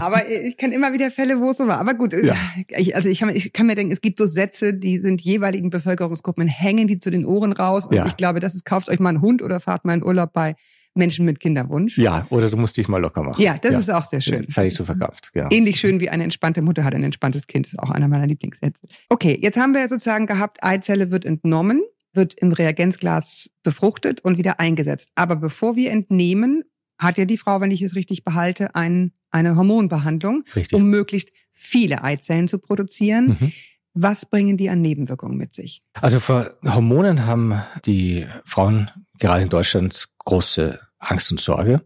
[0.00, 1.78] aber ich kenne immer wieder Fälle, wo es so war.
[1.80, 2.34] Aber gut, Ja.
[2.68, 5.68] ich, also ich kann, ich kann mir denken, es gibt so Sätze, die sind jeweiligen
[5.68, 7.84] Bevölkerungsgruppen, hängen die zu den Ohren raus.
[7.84, 8.06] Und Ja.
[8.06, 10.56] ich glaube, das ist, kauft euch mal einen Hund oder fahrt mal in Urlaub bei
[10.98, 11.96] Menschen mit Kinderwunsch.
[11.96, 13.40] Ja, oder du musst dich mal locker machen.
[13.40, 14.46] Ja, das ist auch sehr schön.
[14.48, 15.48] Sei nicht so verkrampft, genau.
[15.50, 18.86] Ähnlich schön wie eine entspannte Mutter hat ein entspanntes Kind, ist auch einer meiner Lieblingssätze.
[19.08, 21.82] Okay, jetzt haben wir sozusagen gehabt, Eizelle wird entnommen,
[22.12, 25.10] wird im Reagenzglas befruchtet und wieder eingesetzt.
[25.14, 26.64] Aber bevor wir entnehmen,
[26.98, 30.76] hat ja die Frau, wenn ich es richtig behalte, ein, eine Hormonbehandlung, Richtig.
[30.76, 33.36] um möglichst viele Eizellen zu produzieren.
[33.40, 33.52] Mhm.
[33.94, 35.82] Was bringen die an Nebenwirkungen mit sich?
[36.00, 41.82] Also vor Hormonen haben die Frauen gerade in Deutschland große Angst und Sorge.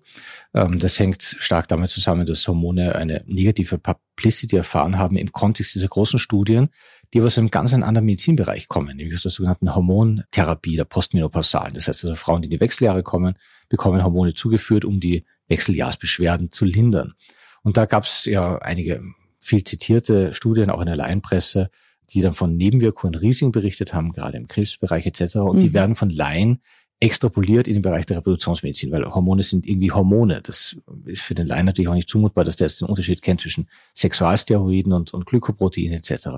[0.55, 5.75] Ähm, Das hängt stark damit zusammen, dass Hormone eine negative Publicity erfahren haben im Kontext
[5.75, 6.69] dieser großen Studien,
[7.13, 11.75] die aber aus einem ganz anderen Medizinbereich kommen, nämlich aus der sogenannten Hormontherapie der Postmenopausalen.
[11.75, 13.35] Das heißt also Frauen, die in die Wechseljahre kommen,
[13.69, 17.15] bekommen Hormone zugeführt, um die Wechseljahrsbeschwerden zu lindern.
[17.63, 19.03] Und da gab es ja einige
[19.41, 21.71] viel zitierte Studien, auch in der Laienpresse,
[22.11, 25.37] die dann von Nebenwirkungen Risiken berichtet haben, gerade im Krebsbereich etc.
[25.37, 25.75] Und die Mhm.
[25.75, 26.61] werden von Laien
[27.03, 30.41] extrapoliert in den Bereich der Reproduktionsmedizin, weil Hormone sind irgendwie Hormone.
[30.41, 33.41] Das ist für den Laien natürlich auch nicht zumutbar, dass der jetzt den Unterschied kennt
[33.41, 36.29] zwischen Sexualsteroiden und, und Glykoprotein etc.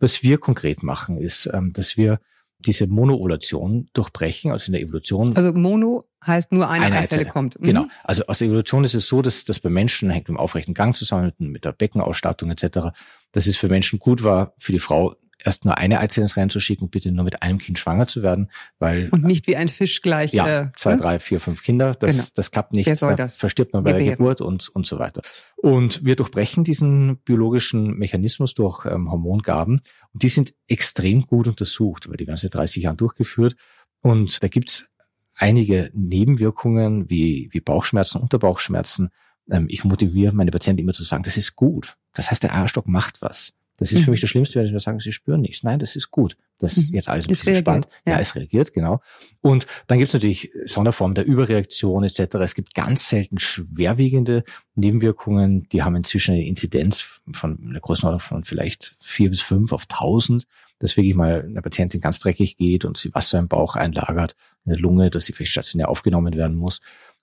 [0.00, 2.18] Was wir konkret machen, ist, ähm, dass wir
[2.58, 7.30] diese Monoovulation durchbrechen, also in der Evolution Also Mono heißt nur eine, Eine Eizelle, Eizelle.
[7.30, 7.60] kommt.
[7.60, 7.66] Mhm.
[7.66, 7.86] Genau.
[8.02, 10.74] Also aus der Evolution ist es so, dass das bei Menschen hängt mit dem aufrechten
[10.74, 12.88] Gang zusammen, mit, mit der Beckenausstattung etc.,
[13.30, 16.50] dass es für Menschen gut war, für die Frau erst nur eine Eizelle ins Rennen
[16.50, 19.68] zu schicken, bitte nur mit einem Kind schwanger zu werden, weil Und nicht wie ein
[19.68, 20.32] Fisch gleich.
[20.32, 21.00] ja, äh, zwei, ne?
[21.00, 22.28] drei, vier, fünf Kinder, das, Genau.
[22.34, 24.18] das klappt nicht, da das verstirbt man bei der gebären?
[24.18, 25.22] Geburt und, und so weiter.
[25.56, 29.80] Und wir durchbrechen diesen biologischen Mechanismus durch ähm, Hormongaben
[30.12, 33.54] und die sind extrem gut untersucht, weil die werden seit 30 Jahren durchgeführt
[34.00, 34.88] und da gibt's
[35.34, 39.10] einige Nebenwirkungen wie, wie Bauchschmerzen, Unterbauchschmerzen.
[39.50, 41.96] Ähm, ich motiviere meine Patienten immer zu sagen, das ist gut.
[42.14, 43.52] Das heißt, der Eierstock macht was.
[43.78, 44.12] Das ist für Mhm.
[44.12, 45.62] mich das Schlimmste, wenn sie mir sagen, sie spüren nichts.
[45.62, 46.36] Nein, das ist gut.
[46.58, 46.96] Das ist Mhm.
[46.96, 47.88] jetzt alles ein bisschen reagiert, spannend.
[48.06, 48.12] Ja.
[48.14, 48.18] ja.
[48.20, 49.00] es reagiert, genau.
[49.40, 52.34] Und dann gibt es natürlich Sonderformen der Überreaktion etc.
[52.40, 54.42] Es gibt ganz selten schwerwiegende
[54.74, 55.68] Nebenwirkungen.
[55.70, 60.44] Die haben inzwischen eine Inzidenz von einer Größenordnung von vielleicht vier bis fünf auf tausend.
[60.80, 64.76] Dass wirklich mal eine Patientin ganz dreckig geht und sie Wasser im Bauch einlagert, eine
[64.76, 66.80] Lunge, dass sie vielleicht stationär aufgenommen werden muss.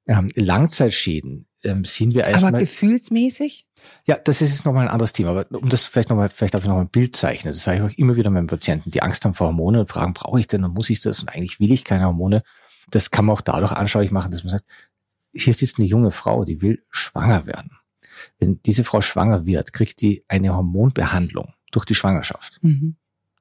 [0.07, 2.59] Ähm, Langzeitschäden ähm, sehen wir Aber erstmal.
[2.59, 3.65] gefühlsmäßig?
[4.05, 5.31] Ja, das ist jetzt nochmal ein anderes Thema.
[5.31, 7.53] Aber um das vielleicht nochmal, vielleicht darf ich noch ein Bild zeichnen.
[7.53, 10.13] Das sage ich auch immer wieder meinen Patienten, die Angst haben vor Hormone und fragen,
[10.13, 11.19] brauche ich denn und muss ich das?
[11.21, 12.43] Und eigentlich will ich keine Hormone.
[12.91, 14.65] Das kann man auch dadurch anschaulich machen, dass man sagt,
[15.33, 17.71] hier sitzt eine junge Frau, die will schwanger werden.
[18.39, 22.59] Wenn diese Frau schwanger wird, kriegt die eine Hormonbehandlung durch die Schwangerschaft.
[22.61, 22.95] Mhm.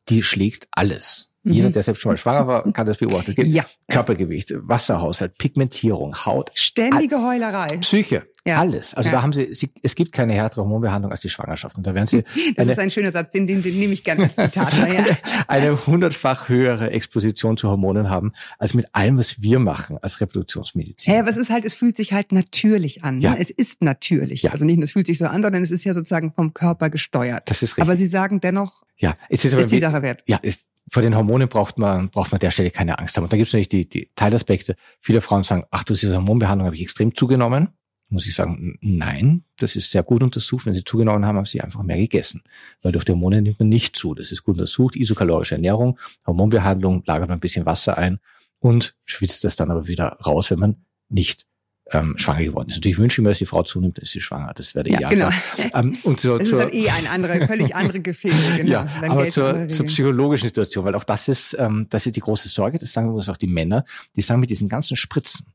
[0.08, 1.30] Die schlägt alles.
[1.44, 1.52] Mhm.
[1.52, 3.30] Jeder, der selbst schon mal schwanger war, kann das beobachten.
[3.30, 3.64] Es gibt Ja.
[3.90, 7.66] Körpergewicht, Wasserhaushalt, Pigmentierung, Haut, Ständige Heulerei.
[7.78, 8.58] Psyche, Ja.
[8.58, 8.94] alles.
[8.94, 9.16] Also Ja.
[9.16, 11.76] da haben sie, sie, es gibt keine härtere Hormonbehandlung als die Schwangerschaft.
[11.76, 12.24] Und da werden sie
[12.56, 14.72] Das ist ein schöner Satz, den, den, den nehme ich gerne als Zitat.
[14.94, 15.04] Ja.
[15.48, 21.14] eine hundertfach höhere Exposition zu Hormonen haben, als mit allem, was wir machen als Reproduktionsmedizin.
[21.14, 23.20] Ja, aber es ist halt, es fühlt sich halt natürlich an.
[23.20, 23.32] Ja.
[23.32, 23.38] Ne?
[23.40, 24.42] Es ist natürlich.
[24.42, 24.52] Ja.
[24.52, 26.90] Also nicht nur es fühlt sich so an, sondern es ist ja sozusagen vom Körper
[26.90, 27.42] gesteuert.
[27.46, 27.82] das ist richtig.
[27.84, 30.22] Aber Sie sagen dennoch, ja, es ist aber ist die Sache wert.
[30.26, 33.24] ja, ist, vor den Hormonen braucht man, braucht man an der Stelle keine Angst haben.
[33.24, 34.76] Und da gibt es natürlich die, die Teilaspekte.
[35.00, 37.68] Viele Frauen sagen, ach, durch diese Hormonbehandlung habe ich extrem zugenommen.
[38.10, 40.66] Muss ich sagen, nein, das ist sehr gut untersucht.
[40.66, 42.42] Wenn sie zugenommen haben, haben sie einfach mehr gegessen.
[42.82, 44.14] Weil durch die Hormone nimmt man nicht zu.
[44.14, 44.94] Das ist gut untersucht.
[44.94, 48.20] Isokalorische Ernährung, Hormonbehandlung, lagert man ein bisschen Wasser ein
[48.58, 51.46] und schwitzt das dann aber wieder raus, wenn man nicht
[51.90, 52.76] ähm, schwanger geworden ist.
[52.76, 54.52] Natürlich wünsche ich mir, dass die Frau zunimmt, dass sie schwanger.
[54.54, 55.28] Das wäre der Ja, genau.
[55.28, 55.70] Idealfall.
[55.74, 58.36] Ähm, und zur, Es ist dann eh ein anderer, völlig andere Gefilde.
[58.56, 58.70] Genau.
[58.70, 62.20] ja, Dann aber zur, zur psychologischen Situation, weil auch das ist, ähm, das ist die
[62.20, 63.84] große Sorge, das sagen übrigens auch die Männer,
[64.16, 65.46] die sagen mit diesen ganzen Spritzen,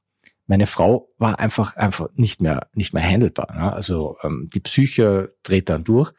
[0.49, 3.53] meine Frau war einfach, einfach nicht mehr, nicht mehr handelbar.
[3.53, 3.71] Ne?
[3.71, 6.11] Also ähm, die Psyche dreht dann durch.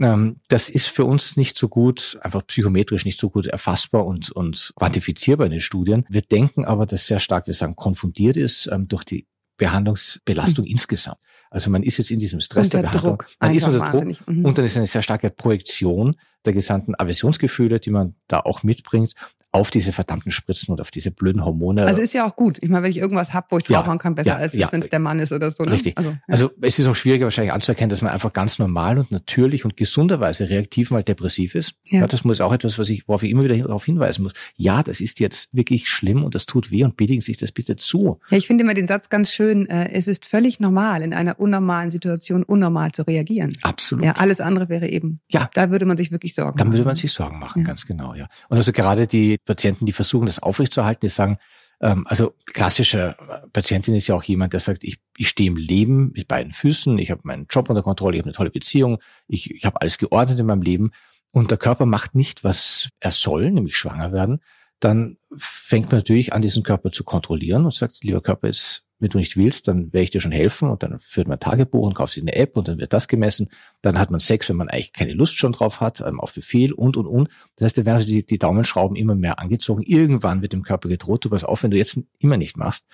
[0.00, 4.30] Ähm, das ist für uns nicht so gut, einfach psychometrisch nicht so gut erfassbar und,
[4.32, 6.04] und quantifizierbar in den Studien.
[6.08, 9.26] Wir denken aber, dass sehr stark, wir sagen, konfundiert ist ähm, durch die
[9.58, 11.18] Behandlungsbelastung insgesamt.
[11.50, 13.18] Also man ist jetzt in diesem Stress Unter der Behandlung.
[13.18, 13.30] Druck.
[13.40, 14.28] Man ist unter Druck.
[14.28, 14.44] Mhm.
[14.44, 16.14] und dann ist eine sehr starke Projektion
[16.44, 19.12] der gesamten Aversionsgefühle, die man da auch mitbringt,
[19.50, 21.86] auf diese verdammten Spritzen und auf diese blöden Hormone.
[21.86, 22.58] Also ist ja auch gut.
[22.60, 24.68] Ich meine, wenn ich irgendwas hab, wo ich Ja, draufhauen kann, besser ja, als ja.
[24.70, 25.64] wenn es der Mann ist oder so.
[25.64, 25.72] Ne?
[25.72, 25.96] Richtig.
[25.96, 26.16] Also, ja.
[26.28, 29.76] Also es ist auch schwieriger wahrscheinlich anzuerkennen, dass man einfach ganz normal und natürlich und
[29.76, 31.74] gesunderweise reaktiv mal depressiv ist.
[31.84, 32.00] Ja.
[32.00, 32.06] Ja.
[32.06, 34.32] das muss auch etwas, was ich, worauf ich immer wieder darauf hinweisen muss.
[34.56, 37.76] Ja, das ist jetzt wirklich schlimm und das tut weh und billigen sich das bitte
[37.76, 38.20] zu.
[38.30, 41.40] ja, ich finde immer den Satz ganz schön, äh, es ist völlig normal, in einer
[41.40, 43.56] unnormalen Situation unnormal zu reagieren.
[43.62, 44.04] Absolut.
[44.04, 45.48] Ja, alles andere wäre eben, Ja.
[45.54, 47.66] da würde man sich wirklich Sorgen Dann würde man sich Sorgen machen, Ja.
[47.66, 48.28] ganz genau, ja.
[48.48, 51.38] Und also gerade die Patienten, die versuchen, das aufrechtzuerhalten, die sagen,
[51.80, 53.16] ähm, also klassische
[53.52, 56.98] Patientin ist ja auch jemand, der sagt, ich, ich stehe im Leben mit beiden Füßen,
[56.98, 59.98] ich habe meinen Job unter Kontrolle, ich habe eine tolle Beziehung, ich, ich habe alles
[59.98, 60.90] geordnet in meinem Leben
[61.30, 64.40] und der Körper macht nicht, was er soll, nämlich schwanger werden,
[64.80, 69.08] dann fängt man natürlich an, diesen Körper zu kontrollieren und sagt, lieber Körper, jetzt, wenn
[69.08, 71.94] du nicht willst, dann werde ich dir schon helfen und dann führt man Tagebuch und
[71.94, 73.48] kauft sich eine App und dann wird das gemessen.
[73.80, 76.72] Dann hat man Sex, wenn man eigentlich keine Lust schon drauf hat, ähm, auf Befehl
[76.72, 77.28] und, und, und.
[77.56, 79.82] Das heißt, da werden die, die Daumenschrauben immer mehr angezogen.
[79.82, 82.86] Irgendwann wird dem Körper gedroht, du pass auf, wenn du jetzt immer nicht machst,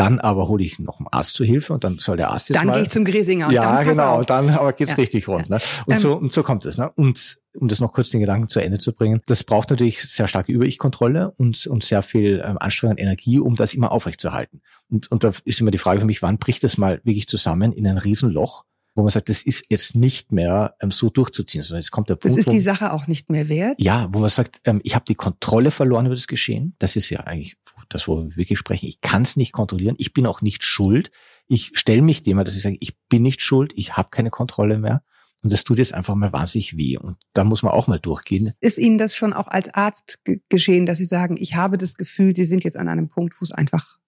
[0.00, 2.58] dann aber hole ich noch einen Arzt zu Hilfe und dann soll der Arzt jetzt
[2.58, 4.18] Dann gehe ich zum Gresinger und ja, dann genau.
[4.20, 4.26] auf.
[4.26, 4.96] Dann aber geht's Ja.
[4.96, 5.50] richtig rund.
[5.50, 5.58] Ne?
[5.86, 6.78] Und Ähm, so und so kommt es.
[6.78, 6.90] Ne?
[6.96, 10.26] Und um das noch kurz den Gedanken zu Ende zu bringen, das braucht natürlich sehr
[10.28, 14.62] starke Über-Ich-Kontrolle und und sehr viel ähm, Anstrengung und Energie, um das immer aufrechtzuerhalten.
[14.88, 17.72] Und und da ist immer die Frage für mich, wann bricht das mal wirklich zusammen
[17.72, 21.80] in ein Riesenloch, wo man sagt, das ist jetzt nicht mehr ähm, so durchzuziehen, sondern
[21.82, 23.80] jetzt kommt der Das Punkt, ist wo, die Sache auch nicht mehr wert.
[23.80, 26.74] ja, wo man sagt, ähm, ich habe die Kontrolle verloren über das Geschehen.
[26.78, 27.56] Das ist ja eigentlich
[27.94, 28.86] das, wo wir wirklich sprechen.
[28.86, 29.96] Ich kann es nicht kontrollieren.
[29.98, 31.10] Ich bin auch nicht schuld.
[31.46, 33.72] Ich stelle mich dem, dass ich sage, ich bin nicht schuld.
[33.76, 35.02] Ich habe keine Kontrolle mehr.
[35.42, 36.98] Und das tut jetzt einfach mal wahnsinnig weh.
[36.98, 38.52] Und da muss man auch mal durchgehen.
[38.60, 41.94] Ist Ihnen das schon auch als Arzt ge- geschehen, dass Sie sagen, ich habe das
[41.94, 43.98] Gefühl, Sie sind jetzt an einem Punkt, wo es einfach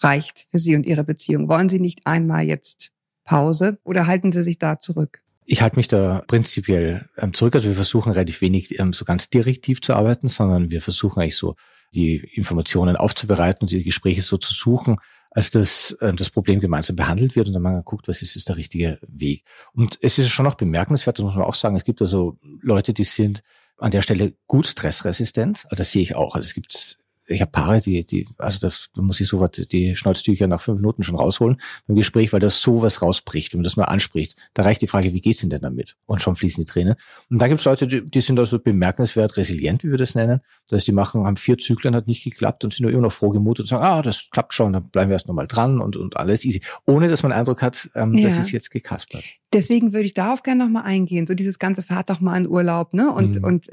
[0.00, 1.48] reicht für Sie und Ihre Beziehung?
[1.48, 2.90] Wollen Sie nicht einmal jetzt
[3.24, 5.22] Pause oder halten Sie sich da zurück?
[5.44, 7.54] Ich halte mich da prinzipiell ähm, zurück.
[7.54, 11.36] Also wir versuchen relativ wenig ähm, so ganz direktiv zu arbeiten, sondern wir versuchen eigentlich
[11.36, 11.54] so
[11.94, 14.96] die Informationen aufzubereiten und die Gespräche so zu suchen,
[15.30, 18.48] als dass ähm, das Problem gemeinsam behandelt wird und dann man guckt, was ist, ist
[18.48, 19.44] der richtige Weg.
[19.72, 22.92] Und es ist schon auch bemerkenswert, das muss man auch sagen, es gibt also Leute,
[22.92, 23.42] die sind
[23.78, 25.64] an der Stelle gut stressresistent.
[25.64, 26.34] Also das sehe ich auch.
[26.34, 27.01] Also es gibt
[27.32, 30.60] ich habe Paare, die, die, also das, da muss ich so was, die Schnalztücher nach
[30.60, 34.36] fünf Minuten schon rausholen beim Gespräch, weil das sowas rausbricht, wenn man das mal anspricht.
[34.54, 35.96] Da reicht die Frage, wie geht's Ihnen denn damit?
[36.06, 36.94] Und schon fließen die Tränen.
[37.30, 40.40] Und da gibt's Leute, die, die sind also bemerkenswert resilient, wie wir das nennen.
[40.68, 43.12] Das heißt, die machen, haben vier Zyklen, hat nicht geklappt und sind nur immer noch
[43.12, 46.16] frohgemutet und sagen, ah, das klappt schon, dann bleiben wir erst nochmal dran und, und
[46.16, 46.60] alles easy.
[46.86, 48.24] Ohne, dass man den Eindruck hat, ähm, Ja.
[48.24, 49.24] das ist jetzt gekaspert.
[49.52, 51.26] Deswegen würde ich darauf gerne nochmal eingehen.
[51.26, 53.10] So dieses ganze Fahrt doch mal in Urlaub, ne?
[53.12, 53.44] Und, Mhm.
[53.44, 53.66] und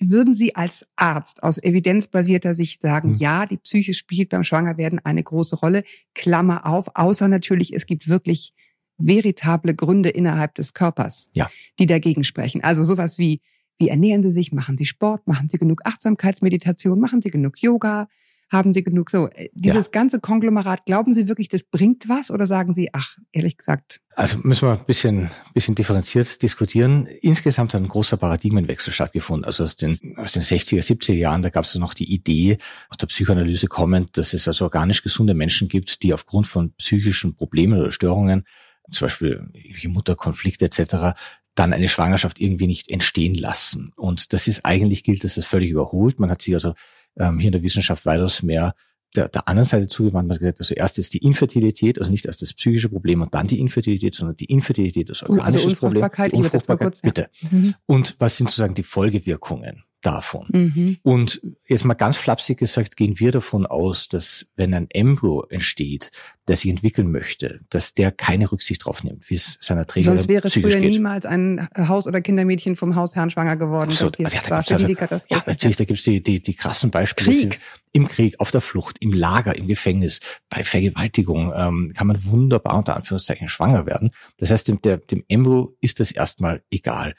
[0.00, 3.14] würden Sie als Arzt aus evidenzbasierter Sicht sagen, Mhm.
[3.16, 8.08] ja, die Psyche spielt beim Schwangerwerden eine große Rolle, Klammer auf, außer natürlich, es gibt
[8.08, 8.52] wirklich
[8.98, 11.50] veritable Gründe innerhalb des Körpers, Ja.
[11.78, 12.62] die dagegen sprechen.
[12.62, 13.40] Also sowas wie,
[13.78, 18.08] wie ernähren Sie sich, machen Sie Sport, machen Sie genug Achtsamkeitsmeditation, machen Sie genug Yoga,
[18.50, 19.28] haben Sie genug so.
[19.28, 23.56] äh, Dieses ganze Konglomerat, glauben Sie wirklich, das bringt was oder sagen Sie, ach, ehrlich
[23.56, 27.06] gesagt, Also müssen wir ein bisschen, bisschen differenziert diskutieren.
[27.06, 29.44] Insgesamt hat ein großer Paradigmenwechsel stattgefunden.
[29.44, 32.98] Also aus den, aus den 60er, 70er Jahren, da gab es noch die Idee, aus
[32.98, 37.78] der Psychoanalyse kommend, dass es also organisch gesunde Menschen gibt, die aufgrund von psychischen Problemen
[37.78, 38.44] oder Störungen,
[38.90, 39.48] zum Beispiel
[39.86, 41.16] Mutterkonflikte etc.,
[41.54, 43.92] dann eine Schwangerschaft irgendwie nicht entstehen lassen.
[43.96, 46.18] Und das ist eigentlich gilt, dass das völlig überholt.
[46.18, 46.74] Man hat sich also
[47.16, 48.74] ähm, hier in der Wissenschaft weitaus mehr
[49.14, 50.28] der, der anderen Seite zugewandt.
[50.28, 53.34] Man hat gesagt, also erst ist die Infertilität, also nicht erst das psychische Problem und
[53.34, 57.08] dann die Infertilität, sondern die Infertilität, das also organische Problem, Unfruchtbarkeit, die Unfruchtbarkeit, kurz- ja.
[57.08, 57.28] bitte.
[57.50, 57.74] Mhm.
[57.86, 60.46] Und was sind sozusagen die Folgewirkungen davon?
[60.52, 60.98] Mhm.
[61.02, 66.10] Und jetzt mal ganz flapsig gesagt, gehen wir davon aus, dass wenn ein Embryo entsteht,
[66.46, 70.28] der sich entwickeln möchte, dass der keine Rücksicht drauf nimmt, wie es seiner Träger Sonst
[70.28, 70.90] wäre früher geht.
[70.90, 73.90] niemals ein Haus- oder Kindermädchen vom Hausherrn schwanger geworden.
[73.90, 74.18] Absolut.
[74.20, 75.24] Das Also, ja, da gibt's also-.
[75.30, 77.30] Ja, natürlich, da gibt's die, die, die krassen Beispiele.
[77.30, 77.60] Krieg.
[77.92, 82.76] Im Krieg, auf der Flucht, im Lager, im Gefängnis, bei Vergewaltigung ähm, kann man wunderbar
[82.76, 84.10] unter Anführungszeichen schwanger werden.
[84.36, 87.14] Das heißt, dem, der, dem Embryo ist das erstmal egal.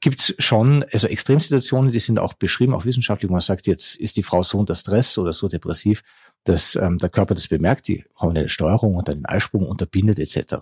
[0.00, 4.16] Gibt's schon, also Extremsituationen, die sind auch beschrieben, auch wissenschaftlich, wo man sagt, jetzt ist
[4.16, 6.02] die Frau so unter Stress oder so depressiv,
[6.44, 10.54] dass ähm, der Körper das bemerkt, die hormonelle Steuerung und den Eisprung unterbindet etc.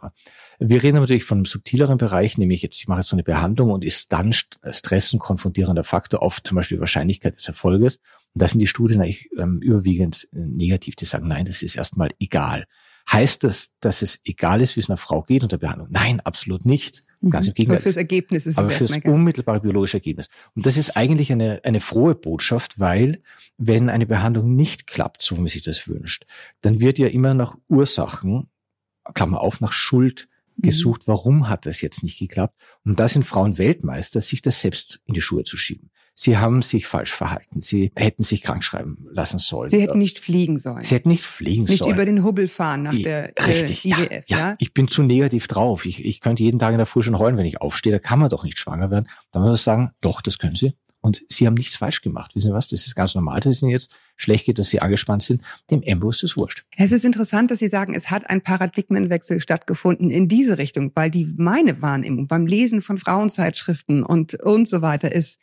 [0.58, 3.70] Wir reden natürlich von einem subtileren Bereich, nämlich jetzt, ich mache jetzt so eine Behandlung
[3.70, 7.98] und ist dann St- Stress ein konfrontierender Faktor auf zum Beispiel Wahrscheinlichkeit des Erfolges.
[8.34, 12.08] Und da sind die Studien eigentlich ähm, überwiegend negativ, die sagen, nein, das ist erstmal
[12.18, 12.64] egal.
[13.12, 15.88] Heißt das, dass es egal ist, wie es einer Frau geht unter Behandlung?
[15.90, 17.04] Nein, absolut nicht.
[17.28, 17.54] Ganz im Mhm.
[17.54, 17.76] Gegenteil.
[17.76, 20.28] Aber fürs Ergebnis ist Aber es fürs unmittelbare biologische Ergebnis.
[20.54, 23.22] Und das ist eigentlich eine, eine frohe Botschaft, weil
[23.56, 26.26] wenn eine Behandlung nicht klappt, so wie man sich das wünscht,
[26.60, 28.48] dann wird ja immer nach Ursachen,
[29.14, 30.62] Klammer auf, nach Schuld Mhm.
[30.62, 32.54] gesucht, warum hat das jetzt nicht geklappt?
[32.84, 35.90] Und da sind Frauen Weltmeister, sich das selbst in die Schuhe zu schieben.
[36.20, 37.60] Sie haben sich falsch verhalten.
[37.60, 39.70] Sie hätten sich krank schreiben lassen sollen.
[39.70, 40.82] Sie hätten nicht fliegen sollen.
[40.82, 41.94] Sie hätten nicht fliegen nicht sollen.
[41.94, 44.56] über den Hubbel fahren nach I- der Richtig, äh, ja, IWF, ja, ja?
[44.58, 45.86] Ich bin zu negativ drauf.
[45.86, 47.92] Ich, ich könnte jeden Tag in der Früh schon heulen, wenn ich aufstehe.
[47.92, 49.06] Da kann man doch nicht schwanger werden.
[49.30, 50.74] Dann muss man sagen, doch, das können Sie.
[51.00, 52.34] Und Sie haben nichts falsch gemacht.
[52.34, 52.66] Wissen Sie was?
[52.66, 55.42] Das ist ganz normal, dass es Ihnen jetzt schlecht geht, dass Sie angespannt sind.
[55.70, 56.64] Dem Embryo ist das wurscht.
[56.76, 61.12] Es ist interessant, dass Sie sagen, es hat ein Paradigmenwechsel stattgefunden in diese Richtung, weil
[61.12, 65.38] die meine Wahrnehmung beim Lesen von Frauenzeitschriften und und so weiter ist,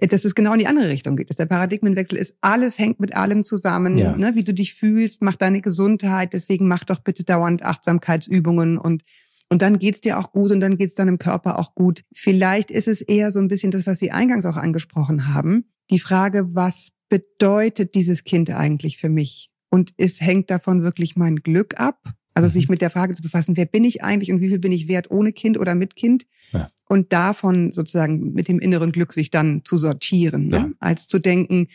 [0.00, 1.28] dass es genau in die andere Richtung geht.
[1.30, 4.16] Dass der Paradigmenwechsel ist, alles hängt mit allem zusammen, Ja.
[4.16, 9.02] ne, wie du dich fühlst, mach deine Gesundheit, deswegen mach doch bitte dauernd Achtsamkeitsübungen und
[9.50, 12.04] und dann geht's dir auch gut und dann geht's deinem Körper auch gut.
[12.12, 15.64] Vielleicht ist es eher so ein bisschen das, was Sie eingangs auch angesprochen haben.
[15.90, 19.50] Die Frage, was bedeutet dieses Kind eigentlich für mich?
[19.70, 21.98] Und es hängt davon wirklich mein Glück ab?
[22.34, 22.52] Also Mhm.
[22.52, 24.86] sich mit der Frage zu befassen, wer bin ich eigentlich und wie viel bin ich
[24.86, 26.26] wert ohne Kind oder mit Kind?
[26.52, 26.68] Ja.
[26.88, 30.60] Und davon sozusagen mit dem inneren Glück sich dann zu sortieren, Ja.
[30.66, 30.74] ne?
[30.80, 31.68] als zu denken,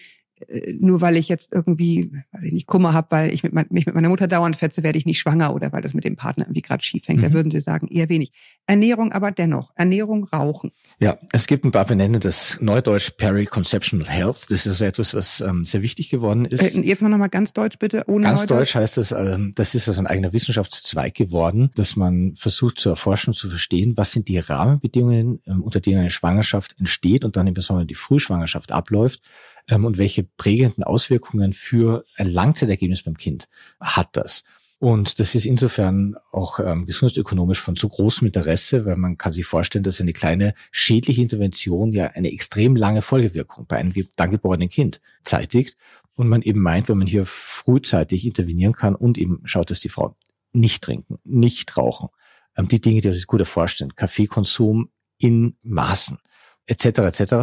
[0.79, 3.85] nur weil ich jetzt irgendwie, weiß ich nicht, Kummer habe, weil ich mit mein, mich
[3.85, 6.45] mit meiner Mutter dauernd fetze, werde ich nicht schwanger oder weil das mit dem Partner
[6.45, 7.23] irgendwie gerade schief hängt.
[7.23, 7.33] Da Mhm.
[7.33, 8.31] würden Sie sagen, eher wenig.
[8.67, 9.71] Ernährung aber dennoch.
[9.75, 10.71] Ernährung, Rauchen.
[10.99, 14.45] Ja, es gibt ein paar, wir nennen das Neudeutsch Periconceptional Health.
[14.49, 16.77] Das ist also etwas, was ähm, sehr wichtig geworden ist.
[16.77, 18.59] Äh, jetzt mal nochmal ganz deutsch bitte, ohne Ganz Neudeutsch.
[18.59, 22.89] deutsch heißt das, ähm, das ist also ein eigener Wissenschaftszweig geworden, dass man versucht zu
[22.89, 27.47] erforschen, zu verstehen, was sind die Rahmenbedingungen, ähm, unter denen eine Schwangerschaft entsteht und dann
[27.47, 29.21] im Besonderen die Frühschwangerschaft abläuft
[29.69, 33.47] ähm, und welche prägenden Auswirkungen für ein Langzeitergebnis beim Kind
[33.79, 34.43] hat das.
[34.83, 39.45] Und das ist insofern auch ähm, gesundheitsökonomisch von so großem Interesse, weil man kann sich
[39.45, 44.67] vorstellen, dass eine kleine schädliche Intervention ja eine extrem lange Folgewirkung bei einem dann geborenen
[44.67, 45.77] Kind zeitigt.
[46.15, 49.87] Und man eben meint, wenn man hier frühzeitig intervenieren kann und eben schaut, dass die
[49.87, 50.15] Frauen
[50.51, 52.09] nicht trinken, nicht rauchen,
[52.57, 56.17] ähm, die Dinge, die sich gut erforscht sind, Kaffeekonsum in Maßen,
[56.65, 57.33] etc., etc.,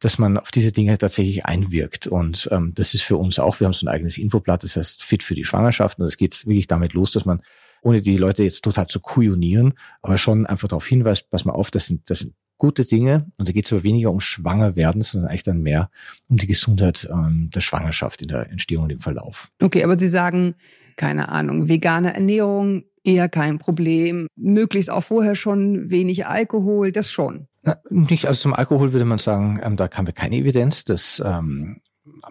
[0.00, 2.06] dass man auf diese Dinge tatsächlich einwirkt.
[2.06, 5.02] Und ähm, das ist für uns auch, wir haben so ein eigenes Infoblatt, das heißt
[5.02, 5.98] Fit für die Schwangerschaft.
[5.98, 7.40] Und es geht wirklich damit los, dass man,
[7.82, 11.70] ohne die Leute jetzt total zu kujonieren, aber schon einfach darauf hinweist, pass mal auf,
[11.70, 13.26] das sind, das sind gute Dinge.
[13.38, 15.90] Und da geht es aber weniger um Schwangerwerden, sondern eigentlich dann mehr
[16.28, 19.50] um die Gesundheit ähm, der Schwangerschaft in der Entstehung und im Verlauf.
[19.62, 20.54] Okay, aber Sie sagen,
[20.96, 24.26] keine Ahnung, vegane Ernährung eher kein Problem.
[24.36, 27.46] Möglichst auch vorher schon wenig Alkohol, das schon.
[27.90, 31.80] Nicht, also zum Alkohol würde man sagen, ähm, da haben wir keine Evidenz, dass ähm,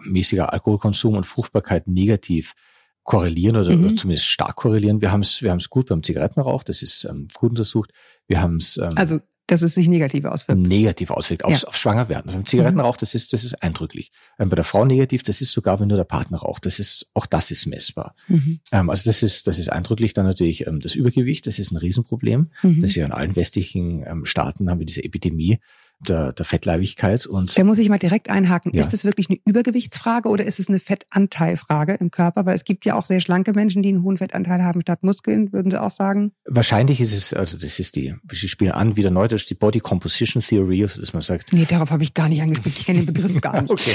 [0.00, 2.54] mäßiger Alkoholkonsum und Fruchtbarkeit negativ
[3.02, 3.84] korrelieren oder, Mhm.
[3.86, 5.00] oder zumindest stark korrelieren.
[5.00, 7.92] Wir haben es wir gut beim Zigarettenrauch, das ist ähm, gut untersucht.
[8.26, 10.60] Wir haben es ähm, Also, dass es sich negativ auswirkt.
[10.60, 11.68] negativ auswirkt aufs, Ja.
[11.68, 12.28] auf Schwangerwerden.
[12.30, 14.10] Also beim Zigarettenrauch, das ist, das ist eindrücklich.
[14.38, 16.66] Ähm, bei der Frau negativ, das ist sogar, wenn nur der Partner raucht.
[16.66, 18.14] Das ist, auch das ist messbar.
[18.28, 18.60] Mhm.
[18.72, 20.12] Ähm, also das ist, das ist eindrücklich.
[20.14, 22.50] Dann natürlich ähm, das Übergewicht, das ist ein Riesenproblem.
[22.62, 22.80] Mhm.
[22.80, 25.58] Das ist ja in allen westlichen ähm, Staaten haben wir diese Epidemie
[26.00, 28.72] der, der Fettleibigkeit und Da muss ich mal direkt einhaken.
[28.74, 28.80] Ja.
[28.80, 32.44] Ist es wirklich eine Übergewichtsfrage oder ist es eine Fettanteilfrage im Körper?
[32.46, 35.52] Weil es gibt ja auch sehr schlanke Menschen, die einen hohen Fettanteil haben statt Muskeln,
[35.52, 36.32] würden Sie auch sagen?
[36.48, 39.54] wahrscheinlich ist es, also das ist die, Sie spielen an, wieder neu, das ist die
[39.54, 42.78] Body Composition Theory, also dass man sagt, Nee, darauf habe ich gar nicht angespielt.
[42.78, 43.70] Ich kenne den Begriff gar nicht.
[43.70, 43.94] Okay.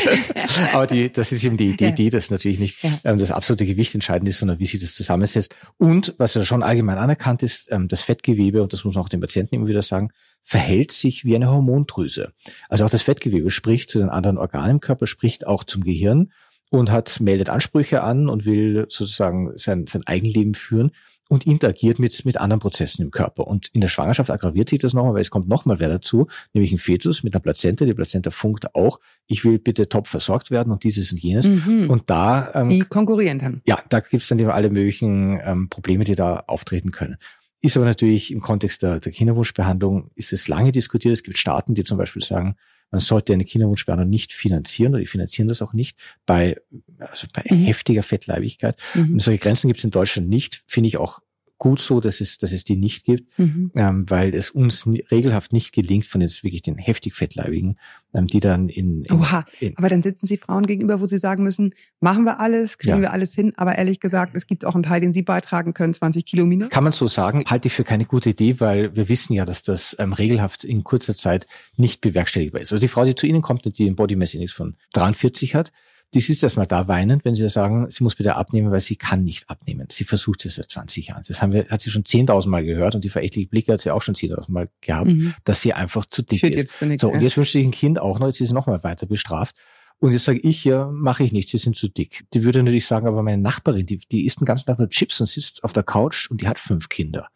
[0.74, 1.90] Aber die, das ist eben die, die Ja.
[1.92, 3.00] Idee, dass natürlich nicht Ja.
[3.04, 5.56] ähm, das absolute Gewicht entscheidend ist, sondern wie sich das zusammensetzt.
[5.78, 9.10] Und was ja schon allgemein anerkannt ist, ähm, das Fettgewebe, und das muss man auch
[9.10, 10.10] den Patienten immer wieder sagen,
[10.44, 12.34] verhält sich wie eine Hormondrüse.
[12.70, 16.32] Also auch das Fettgewebe spricht zu den anderen Organen im Körper, spricht auch zum Gehirn
[16.70, 20.92] und hat, meldet Ansprüche an und will sozusagen sein, sein Eigenleben führen
[21.32, 23.48] und interagiert mit, mit anderen Prozessen im Körper.
[23.48, 26.74] Und in der Schwangerschaft aggraviert sich das nochmal, weil es kommt nochmal wer dazu, nämlich
[26.74, 27.86] ein Fetus mit einer Plazenta.
[27.86, 31.48] Die Plazenta funkt auch, ich will bitte top versorgt werden und dieses und jenes.
[31.48, 31.90] Mhm.
[31.90, 33.62] Und da, ähm, die konkurrieren dann.
[33.66, 37.16] ja, da gibt's dann eben alle möglichen ähm, Probleme, die da auftreten können.
[37.62, 41.14] Ist aber natürlich im Kontext der, der Kinderwunschbehandlung, ist es lange diskutiert.
[41.14, 42.56] Es gibt Staaten, die zum Beispiel sagen,
[42.90, 46.58] man sollte eine Kinderwunschbehandlung nicht finanzieren oder die finanzieren das auch nicht bei,
[47.00, 47.64] also bei Mhm.
[47.64, 48.76] heftiger Fettleibigkeit.
[48.96, 49.14] Mhm.
[49.14, 50.64] Und solche Grenzen gibt's in Deutschland nicht.
[50.68, 51.20] Finde ich auch
[51.62, 53.70] gut so, dass es, dass es die nicht gibt, Mhm.
[53.76, 57.78] ähm, weil es uns regelhaft nicht gelingt von jetzt wirklich den heftig Fettleibigen,
[58.16, 61.20] ähm, die dann in, in, Oha, in aber dann sitzen Sie Frauen gegenüber, wo Sie
[61.20, 63.02] sagen müssen, machen wir alles, kriegen Ja.
[63.02, 65.94] wir alles hin, aber ehrlich gesagt, es gibt auch einen Teil, den Sie beitragen können,
[65.94, 66.70] 20 Kilo minus.
[66.70, 69.62] Kann man so sagen, halte ich für keine gute Idee, weil wir wissen ja, dass
[69.62, 71.46] das ähm, regelhaft in kurzer Zeit
[71.78, 72.72] nicht bewerkstelligbar ist.
[72.74, 75.54] Also die Frau, die zu Ihnen kommt und die einen Body Mass Index von 43
[75.54, 75.72] hat,
[76.14, 79.24] die sitzt erstmal da weinend, wenn Sie sagen, sie muss bitte abnehmen, weil sie kann
[79.24, 79.88] nicht abnehmen.
[79.90, 81.24] Sie versucht es seit 20 Jahren.
[81.28, 83.92] Das haben wir, hat sie schon 10.000 Mal gehört und die verächtliche Blicke hat sie
[83.92, 85.34] auch schon 10.000 Mal gehabt, Mhm.
[85.46, 86.82] dass sie einfach zu dick Führt ist.
[86.82, 87.02] nichts.
[87.02, 89.56] So, und jetzt wünscht sich ein Kind auch noch, jetzt ist sie nochmal weiter bestraft.
[90.00, 92.26] Und jetzt sage ich, ja, mache ich nicht, sie sind zu dick.
[92.34, 95.22] Die würde natürlich sagen, aber meine Nachbarin, die, die isst den ganzen Tag nur Chips
[95.22, 97.28] und sitzt auf der Couch und die hat fünf Kinder.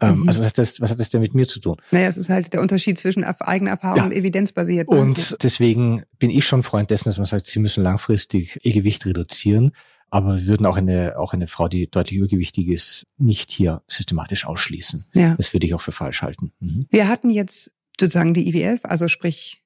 [0.00, 0.28] Ähm, Mhm.
[0.28, 1.76] Also was hat, das, was hat das denn mit mir zu tun?
[1.90, 4.04] Naja, es ist halt der Unterschied zwischen eigener Erfahrung Ja.
[4.04, 4.88] und evidenzbasiert.
[4.88, 9.06] Und deswegen bin ich schon Freund dessen, dass man sagt, sie müssen langfristig ihr Gewicht
[9.06, 9.72] reduzieren.
[10.08, 14.46] Aber wir würden auch eine, auch eine Frau, die deutlich übergewichtig ist, nicht hier systematisch
[14.46, 15.06] ausschließen.
[15.14, 15.34] ja.
[15.36, 16.52] Das würde ich auch für falsch halten.
[16.60, 16.86] Mhm.
[16.90, 19.62] Wir hatten jetzt sozusagen die IWF, also sprich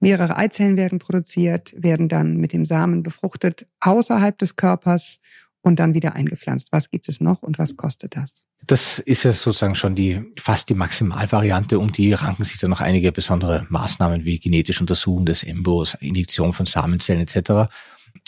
[0.00, 5.18] mehrere Eizellen werden produziert, werden dann mit dem Samen befruchtet außerhalb des Körpers
[5.64, 6.68] und dann wieder eingepflanzt.
[6.72, 8.44] Was gibt es noch und was kostet das?
[8.66, 11.78] Das ist ja sozusagen schon die, fast die Maximalvariante.
[11.78, 16.52] Um die ranken sich dann noch einige besondere Maßnahmen wie genetische Untersuchung des Embryos, Injektion
[16.52, 17.72] von Samenzellen etc.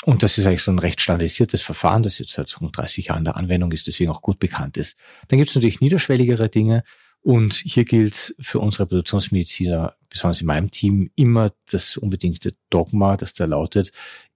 [0.04, 3.24] Und das ist eigentlich so ein recht standardisiertes Verfahren, das jetzt seit rund 30 Jahren
[3.24, 4.96] der Anwendung ist, deswegen auch gut bekannt ist.
[5.28, 6.84] Dann gibt es natürlich niederschwelligere Dinge.
[7.20, 13.34] Und hier gilt für unsere Reproduktionsmediziner, besonders in meinem Team, immer das unbedingte Dogma, das
[13.34, 13.90] da lautet,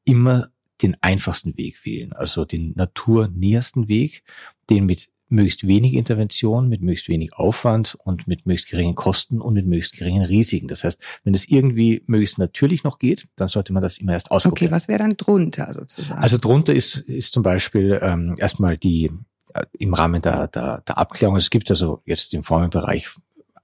[0.04, 0.50] immer
[0.82, 4.22] den einfachsten Weg wählen, also den naturnähersten Weg,
[4.68, 9.54] den mit möglichst wenig Intervention, mit möglichst wenig Aufwand und mit möglichst geringen Kosten und
[9.54, 10.68] mit möglichst geringen Risiken.
[10.68, 14.30] Das heißt, wenn es irgendwie möglichst natürlich noch geht, dann sollte man das immer erst
[14.30, 14.68] ausprobieren.
[14.68, 16.20] Okay, was wäre dann drunter sozusagen?
[16.20, 19.10] Also drunter ist, ist zum Beispiel ähm, erstmal die
[19.54, 21.36] äh, im Rahmen der, der, der Abklärung.
[21.36, 23.08] Es gibt also jetzt im Formenbereich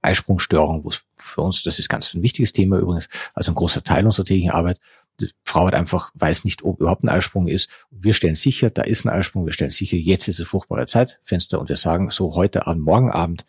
[0.01, 3.83] Eisprungstörungen, wo es für uns, das ist ganz ein wichtiges Thema übrigens, also ein großer
[3.83, 4.79] Teil unserer täglichen Arbeit.
[5.19, 7.69] Die Frau hat einfach, weiß nicht, ob überhaupt ein Eisprung ist.
[7.89, 9.45] Wir stellen sicher, da ist ein Eisprung.
[9.45, 13.11] Wir stellen sicher, jetzt ist es fruchtbare Zeitfenster und wir sagen, so heute Abend, morgen
[13.11, 13.45] Abend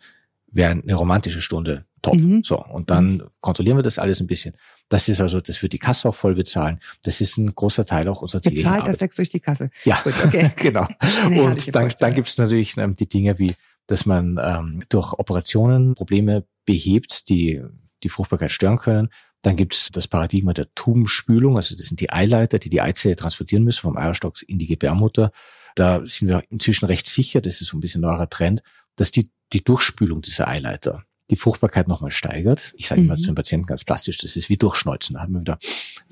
[0.51, 2.15] wäre eine romantische Stunde top.
[2.15, 2.43] Mhm.
[2.43, 2.63] So.
[2.63, 4.55] Und dann kontrollieren wir das alles ein bisschen.
[4.87, 6.79] Das ist also, das wird die Kasse auch voll bezahlen.
[7.03, 9.69] Das ist ein großer Teil auch unserer täglichen Bezahlt das Sex durch die Kasse.
[9.83, 10.51] Ja, Gut, okay.
[10.55, 10.87] genau.
[11.25, 13.53] Und dann, dann gibt es natürlich ähm, die Dinge wie,
[13.87, 17.61] dass man ähm, durch Operationen Probleme behebt, die
[18.03, 19.09] die Fruchtbarkeit stören können.
[19.41, 23.15] Dann gibt es das Paradigma der Tubenspülung, also das sind die Eileiter, die die Eizelle
[23.15, 25.31] transportieren müssen vom Eierstock in die Gebärmutter.
[25.75, 28.61] Da sind wir inzwischen recht sicher, das ist so ein bisschen neuerer Trend,
[28.95, 32.73] dass die, die Durchspülung dieser Eileiter die Fruchtbarkeit nochmal steigert.
[32.77, 33.19] Ich sage immer Mhm.
[33.19, 35.15] zu den Patienten ganz plastisch, das ist wie Durchschneuzen.
[35.15, 35.59] Da haben wir wieder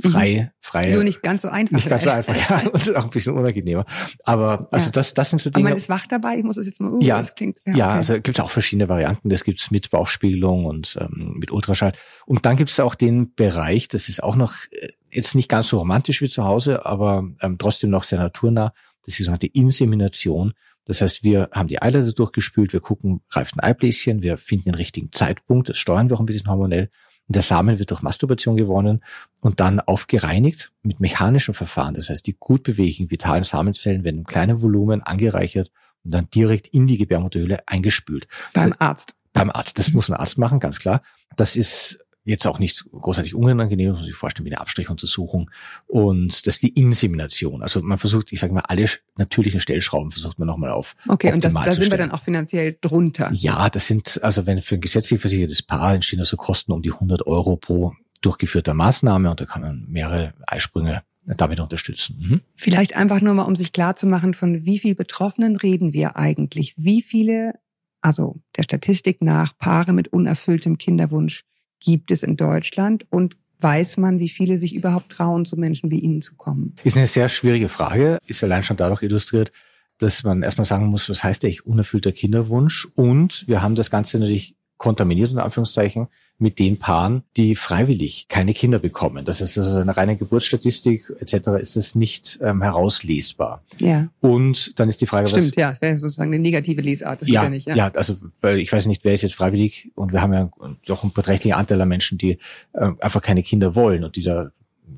[0.02, 0.88] frei, frei.
[0.92, 1.76] Nur nicht ganz so einfach.
[1.76, 3.86] nicht ganz so einfach, ja, und auch ein bisschen unangenehmer.
[4.24, 4.92] Aber also Ja.
[4.92, 5.70] das, das sind so Aber Dinge.
[5.70, 6.38] man ist wach dabei.
[6.38, 7.98] Ich muss das jetzt mal, uh, Ja, das klingt, Ja, okay.
[7.98, 9.30] also gibt es auch verschiedene Varianten.
[9.30, 11.94] Das gibt's mit Bauchspiegelung und ähm, mit Ultraschall.
[12.26, 15.80] Und dann gibt's auch den Bereich, das ist auch noch äh, jetzt nicht ganz so
[15.80, 18.74] romantisch wie zu Hause, aber ähm, trotzdem noch sehr naturnah.
[19.04, 20.54] Das ist die sogenannte Insemination.
[20.88, 24.76] Das heißt, wir haben die Eileiter durchgespült, wir gucken, reift ein Eibläschen, wir finden den
[24.76, 26.90] richtigen Zeitpunkt, das steuern wir auch ein bisschen hormonell.
[27.28, 29.04] Und der Samen wird durch Masturbation gewonnen
[29.42, 31.94] und dann aufgereinigt mit mechanischen Verfahren.
[31.94, 35.70] Das heißt, die gut beweglichen, vitalen Samenzellen werden im kleinen Volumen angereichert
[36.06, 38.28] und dann direkt in die Gebärmutterhöhle eingespült.
[38.54, 39.14] Beim Arzt.
[39.34, 39.78] Beim Arzt.
[39.78, 41.02] Das muss ein Arzt machen, ganz klar.
[41.36, 45.50] Das ist jetzt auch nicht großartig unangenehm, muss man sich vorstellen wie eine Abstrichuntersuchung.
[45.88, 47.64] Und das ist die Insemination.
[47.64, 50.96] Also man versucht, ich sage mal, alle natürlichen Stellschrauben versucht man nochmal auf.
[51.08, 53.32] Okay, und das, da sind wir dann auch finanziell drunter.
[53.34, 56.92] Ja, das sind, also wenn für ein gesetzlich versichertes Paar entstehen also Kosten um die
[56.92, 61.04] 100 Euro pro durchgeführter Maßnahme und da kann man mehrere Eisprünge
[61.36, 62.18] damit unterstützen.
[62.20, 62.42] Mhm.
[62.56, 66.16] Vielleicht einfach nur mal, um sich klar zu machen, von wie viel Betroffenen reden wir
[66.16, 66.74] eigentlich?
[66.78, 67.54] Wie viele,
[68.02, 71.44] also der Statistik nach, Paare mit unerfülltem Kinderwunsch
[71.80, 76.00] gibt es in Deutschland und weiß man, wie viele sich überhaupt trauen, zu Menschen wie
[76.00, 76.76] Ihnen zu kommen?
[76.84, 79.52] Ist eine sehr schwierige Frage, ist allein schon dadurch illustriert,
[79.98, 82.88] dass man erstmal sagen muss, was heißt eigentlich unerfüllter Kinderwunsch?
[82.96, 86.08] Und wir haben das Ganze natürlich kontaminiert, in Anführungszeichen,
[86.40, 89.26] mit den Paaren, die freiwillig keine Kinder bekommen.
[89.26, 91.50] Das heißt, also eine reine Geburtsstatistik etc.
[91.60, 93.64] ist das nicht ähm, herauslesbar.
[93.80, 97.22] Ja, Und dann ist die Frage, was, stimmt, ja, das wäre sozusagen eine negative Lesart,
[97.22, 97.68] das ja, ja nicht.
[97.68, 97.76] Ja.
[97.76, 100.50] ja, also weil ich weiß nicht, wer ist jetzt freiwillig und wir haben ja
[100.86, 102.38] doch einen beträchtlichen Anteil an Menschen, die
[102.74, 104.52] äh, einfach keine Kinder wollen und die da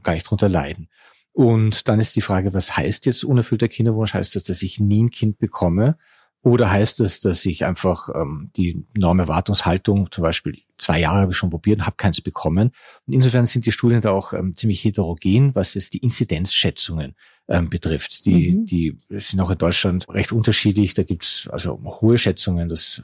[0.03, 0.89] gar nicht drunter leiden.
[1.31, 4.13] Und dann ist die Frage, was heißt jetzt unerfüllter Kinderwunsch?
[4.13, 5.97] Heißt das, dass ich nie ein Kind bekomme?
[6.41, 11.37] Oder heißt es, dass ich einfach ähm, die Normerwartungshaltung, zum Beispiel zwei Jahre habe ich
[11.37, 12.71] schon probiert und habe keins bekommen.
[13.05, 17.15] Und insofern sind die Studien da auch ähm, ziemlich heterogen, was es die Inzidenzschätzungen
[17.49, 18.25] ähm, betrifft.
[18.25, 18.65] Die, Mhm.
[18.65, 20.93] die sind auch in Deutschland recht unterschiedlich.
[20.93, 23.01] Da gibt's also hohe Schätzungen, dass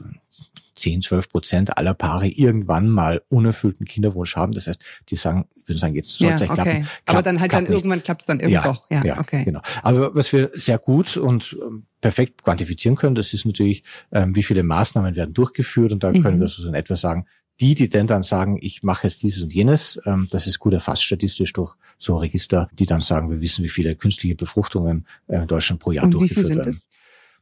[0.86, 4.52] 10, 12 Prozent aller Paare irgendwann mal unerfüllten Kinderwunsch haben.
[4.52, 6.54] Das heißt, die sagen, würden sagen, jetzt soll Ja, es okay.
[6.54, 6.70] klappen.
[6.70, 7.72] Aber Klappt- dann halt dann nicht.
[7.72, 8.88] irgendwann klappt es dann irgendwo doch.
[8.90, 9.42] Ja, ja, okay.
[9.44, 9.60] genau.
[9.82, 13.82] Aber was wir sehr gut und ähm, perfekt quantifizieren können, das ist natürlich,
[14.12, 16.22] ähm, wie viele Maßnahmen werden durchgeführt und da Mhm.
[16.22, 17.26] können wir so in etwa sagen,
[17.58, 20.72] die, die denn dann sagen, ich mache jetzt dieses und jenes, ähm, das ist gut
[20.74, 25.36] erfasst statistisch durch so Register, die dann sagen, wir wissen, wie viele künstliche Befruchtungen äh,
[25.38, 26.64] in Deutschland pro Jahr Und durchgeführt werden.
[26.72, 26.88] das?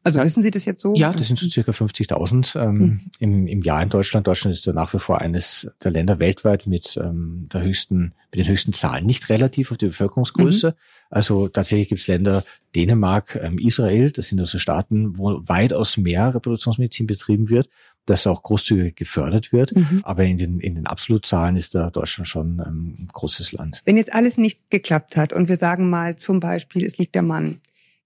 [0.04, 0.94] Also wissen Sie das jetzt so?
[0.94, 3.00] Ja, das sind so circa 50.000 ähm, Mhm.
[3.20, 4.26] im, im Jahr in Deutschland.
[4.26, 8.44] Deutschland ist ja nach wie vor eines der Länder weltweit mit ähm, der höchsten, mit
[8.44, 9.06] den höchsten Zahlen.
[9.06, 10.68] Nicht relativ auf die Bevölkerungsgröße.
[10.68, 10.74] Mhm.
[11.08, 12.44] Also tatsächlich gibt es Länder,
[12.76, 17.70] Dänemark, ähm, Israel, das sind also Staaten, wo weitaus mehr Reproduktionsmedizin betrieben wird,
[18.04, 19.74] das auch großzügig gefördert wird.
[19.74, 20.00] Mhm.
[20.02, 23.80] Aber in den, in den Absolutzahlen ist da Deutschland schon ähm, ein großes Land.
[23.86, 27.22] Wenn jetzt alles nicht geklappt hat und wir sagen mal zum Beispiel, es liegt der
[27.22, 27.60] Mann,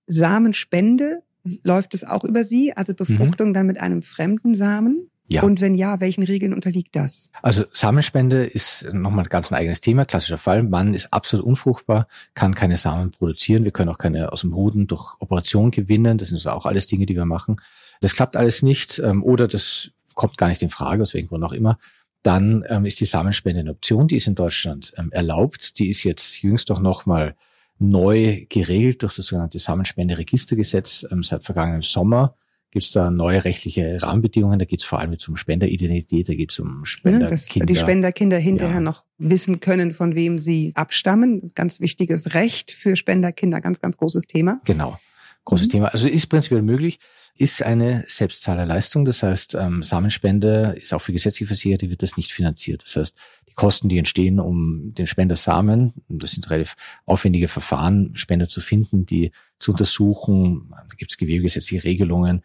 [0.07, 1.23] Samenspende,
[1.63, 4.95] läuft es auch über Sie, also Befruchtung dann mit einem fremden Samen?
[4.95, 5.11] Mhm.
[5.31, 5.43] Ja.
[5.43, 7.31] Und wenn ja, welchen Regeln unterliegt das?
[7.43, 10.63] Also Samenspende ist nochmal ganz ein eigenes Thema, klassischer Fall.
[10.63, 13.65] Mann ist absolut unfruchtbar, kann keine Samen produzieren.
[13.65, 16.17] Wir können auch keine aus dem Hoden durch Operation gewinnen.
[16.17, 17.61] Das sind also auch alles Dinge, die wir machen.
[18.01, 21.45] Das klappt alles nicht ähm, oder das kommt gar nicht in Frage, aus welchem Grund
[21.45, 21.79] auch immer.
[22.23, 25.79] Dann ähm, ist die Samenspende eine Option, die ist in Deutschland ähm, erlaubt.
[25.79, 27.37] Die ist jetzt jüngst doch nochmal
[27.79, 32.35] neu geregelt durch das sogenannte Samenspenderegistergesetz ähm, seit vergangenem Sommer
[32.71, 34.59] gibt es da neue rechtliche Rahmenbedingungen.
[34.59, 37.31] Da geht es vor allem um Spenderidentität, da geht es um Spenderkinder.
[37.31, 38.81] dass die Spenderkinder hinterher Ja.
[38.81, 41.51] noch wissen können, von wem sie abstammen.
[41.55, 44.61] Ganz wichtiges Recht für Spenderkinder, ganz, ganz großes Thema.
[44.67, 44.99] Genau.
[45.47, 45.71] Großes Mhm.
[45.71, 45.87] Thema.
[45.89, 46.99] Also ist prinzipiell möglich,
[47.39, 49.05] ist eine Selbstzahlerleistung.
[49.05, 52.83] Das heißt, ähm, Samenspende ist auch für gesetzlich Versicherte, wird das nicht finanziert.
[52.85, 53.17] Das heißt,
[53.49, 56.75] die Kosten, die entstehen, um den Spendersamen, das sind relativ
[57.07, 60.71] aufwendige Verfahren, Spender zu finden, die zu untersuchen.
[60.71, 62.43] Da gibt es gewebegesetzliche Regelungen,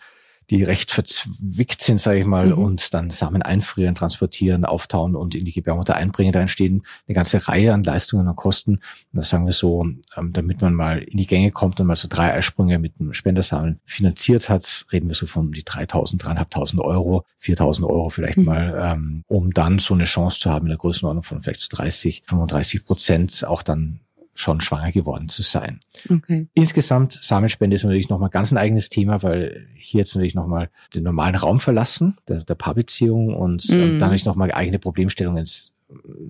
[0.50, 2.58] die recht verzwickt sind, sage ich mal, Mhm.
[2.58, 6.32] und dann Samen einfrieren, transportieren, auftauen und in die Gebärmutter einbringen.
[6.34, 8.74] Da entstehen eine ganze Reihe an Leistungen und Kosten.
[8.76, 8.82] Und
[9.14, 9.86] das sagen wir so,
[10.18, 13.14] ähm, damit man mal in die Gänge kommt und mal so drei Eisprünge mit einem
[13.14, 18.46] Spendersamen finanziert hat, reden wir so von die 3.000, 3.500 Euro, 4.000 Euro vielleicht Mhm.
[18.46, 21.68] mal, ähm, um dann so eine Chance zu haben in der Größenordnung von vielleicht so
[21.70, 24.00] 30, 35 Prozent auch dann
[24.36, 25.80] schon schwanger geworden zu sein.
[26.10, 26.48] Okay.
[26.54, 31.04] Insgesamt, Samenspende ist natürlich nochmal ganz ein eigenes Thema, weil hier jetzt natürlich nochmal den
[31.04, 33.74] normalen Raum verlassen, der, der Paarbeziehung und Mhm.
[33.78, 35.72] dann natürlich nochmal eigene Problemstellungen s-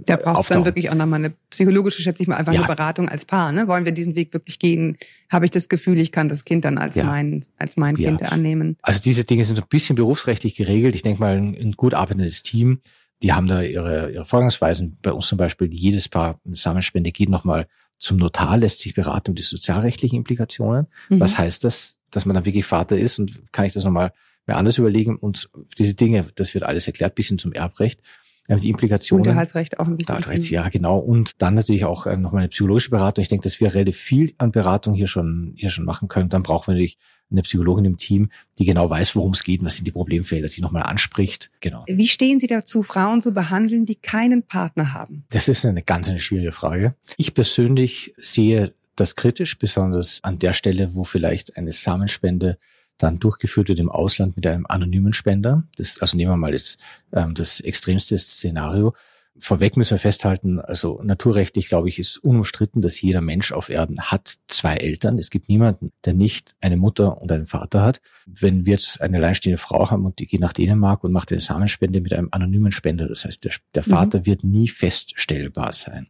[0.05, 2.63] Da braucht es dann wirklich auch nochmal eine psychologische, schätze ich mal, einfach Ja.
[2.65, 3.53] eine Beratung als Paar.
[3.53, 3.69] Ne?
[3.69, 4.97] Wollen wir diesen Weg wirklich gehen?
[5.31, 7.05] Habe ich das Gefühl, ich kann das Kind dann als Ja.
[7.05, 8.09] mein, als mein Ja.
[8.09, 8.75] Kind annehmen?
[8.81, 10.95] Also diese Dinge sind so ein bisschen berufsrechtlich geregelt.
[10.95, 12.81] Ich denke mal, ein, ein gut arbeitendes Team,
[13.21, 14.97] die haben da ihre, ihre Vorgangsweisen.
[15.01, 17.67] Bei uns zum Beispiel, jedes Paar Samenspende geht nochmal
[18.03, 20.87] zum Notar, lässt sich beraten um die sozialrechtlichen Implikationen.
[21.07, 21.21] Mhm.
[21.21, 24.11] Was heißt das, dass man dann wirklich Vater ist und kann ich das nochmal
[24.45, 25.15] mir anders überlegen?
[25.15, 28.01] Und diese Dinge, das wird alles erklärt, bis hin zum Erbrecht.
[28.49, 29.25] Die Implikationen.
[29.25, 30.97] Unterhaltsrecht auch ein Unterhaltsrecht, ja, genau.
[30.99, 33.21] Und dann natürlich auch ähm, nochmal eine psychologische Beratung.
[33.21, 36.27] Ich denke, dass wir relativ viel an Beratung hier schon, hier schon machen können.
[36.27, 36.97] Dann brauchen wir natürlich
[37.31, 38.29] eine Psychologin im Team,
[38.59, 41.51] die genau weiß, worum es geht, und was sind die Problemfelder, die nochmal anspricht.
[41.61, 41.85] Genau.
[41.87, 45.25] Wie stehen Sie dazu, Frauen zu behandeln, die keinen Partner haben?
[45.29, 46.95] Das ist eine ganz eine schwierige Frage.
[47.17, 52.57] Ich persönlich sehe das kritisch, besonders an der Stelle, wo vielleicht eine Samenspende
[53.03, 55.63] dann durchgeführt wird im Ausland mit einem anonymen Spender.
[55.77, 56.77] Das, also nehmen wir mal das,
[57.11, 58.93] ähm, das extremste Szenario.
[59.39, 63.99] Vorweg müssen wir festhalten, also naturrechtlich, glaube ich, ist unumstritten, dass jeder Mensch auf Erden
[63.99, 65.17] hat zwei Eltern.
[65.17, 67.99] Es gibt niemanden, der nicht eine Mutter und einen Vater hat.
[68.27, 71.41] Wenn wir jetzt eine alleinstehende Frau haben und die geht nach Dänemark und macht eine
[71.41, 73.91] Samenspende mit einem anonymen Spender, das heißt, der, der Mhm.
[73.91, 76.07] Vater wird nie feststellbar sein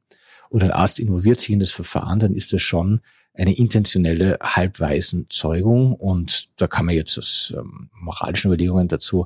[0.50, 3.02] und ein Arzt involviert sich in das Verfahren, dann ist das schon
[3.36, 9.26] eine intentionelle Halbwaisenzeugung und da kann man jetzt aus ähm, moralischen Überlegungen dazu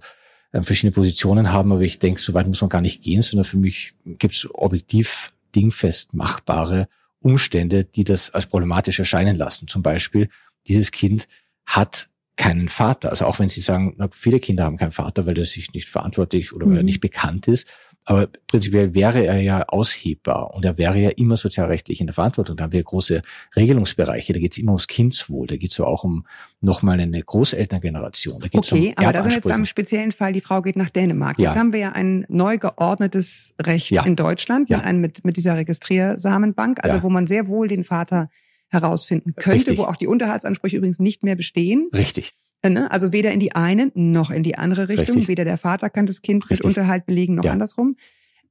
[0.51, 3.43] äh, verschiedene Positionen haben, aber ich denke, so weit muss man gar nicht gehen, sondern
[3.43, 6.87] für mich gibt es objektiv dingfest machbare
[7.19, 9.67] Umstände, die das als problematisch erscheinen lassen.
[9.67, 10.29] Zum Beispiel,
[10.67, 11.27] dieses Kind
[11.65, 13.09] hat keinen Vater.
[13.09, 15.89] Also auch wenn Sie sagen, na, viele Kinder haben keinen Vater, weil er sich nicht
[15.89, 16.85] verantwortlich oder weil er Mhm.
[16.85, 17.67] nicht bekannt ist.
[18.09, 22.55] Aber prinzipiell wäre er ja aushebbar und er wäre ja immer sozialrechtlich in der Verantwortung.
[22.55, 23.21] Da haben wir große
[23.57, 24.31] Regelungsbereiche.
[24.31, 25.45] Da geht es immer ums Kindswohl.
[25.45, 26.25] Da geht es auch um
[26.61, 28.39] nochmal eine Großelterngeneration.
[28.39, 30.77] Da geht's Okay, um aber da sind wir jetzt beim speziellen Fall, die Frau geht
[30.77, 31.37] nach Dänemark.
[31.37, 31.49] Ja.
[31.49, 34.03] Jetzt haben wir ja ein neu geordnetes Recht Ja.
[34.05, 34.77] in Deutschland Ja.
[34.77, 38.29] mit, einem, mit, mit dieser Registriersamenbank, also wo man sehr wohl den Vater
[38.69, 39.77] herausfinden könnte, Richtig.
[39.79, 41.89] wo auch die Unterhaltsansprüche übrigens nicht mehr bestehen.
[41.93, 42.33] Richtig.
[42.61, 42.91] Äh, ne?
[42.91, 45.15] Also weder in die eine noch in die andere Richtung.
[45.17, 45.27] Richtig.
[45.27, 46.65] Weder der Vater kann das Kind mit Richtig.
[46.67, 47.51] Unterhalt belegen noch Ja.
[47.51, 47.95] andersrum.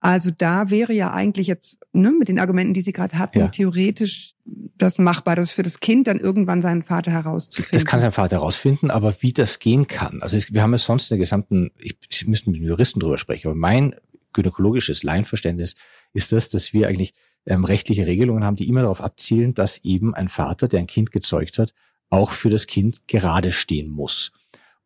[0.01, 3.49] Also da wäre ja eigentlich jetzt ne, mit den Argumenten, die Sie gerade hatten, Ja.
[3.49, 4.35] theoretisch
[4.77, 7.73] das machbar, das für das Kind dann irgendwann seinen Vater herauszufinden.
[7.73, 10.23] Das kann sein Vater herausfinden, aber wie das gehen kann.
[10.23, 13.01] Also es, wir haben ja sonst in der gesamten, ich, Sie müssten mit den Juristen
[13.01, 13.95] drüber sprechen, aber mein
[14.35, 15.75] gynäkologisches Laienverständnis
[16.13, 17.15] ist das, dass wir eigentlich
[17.47, 21.11] ähm, rechtliche Regelungen haben, die immer darauf abzielen, dass eben ein Vater, der ein Kind
[21.11, 21.73] gezeugt hat,
[22.11, 24.33] auch für das Kind gerade stehen muss.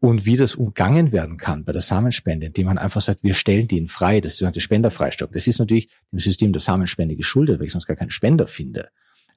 [0.01, 3.68] Und wie das umgangen werden kann bei der Samenspende, indem man einfach sagt, wir stellen
[3.68, 5.33] den frei, das ist sogenannte Spenderfreistellung.
[5.33, 8.89] Das ist natürlich dem System der Samenspende geschuldet, weil ich sonst gar keinen Spender finde.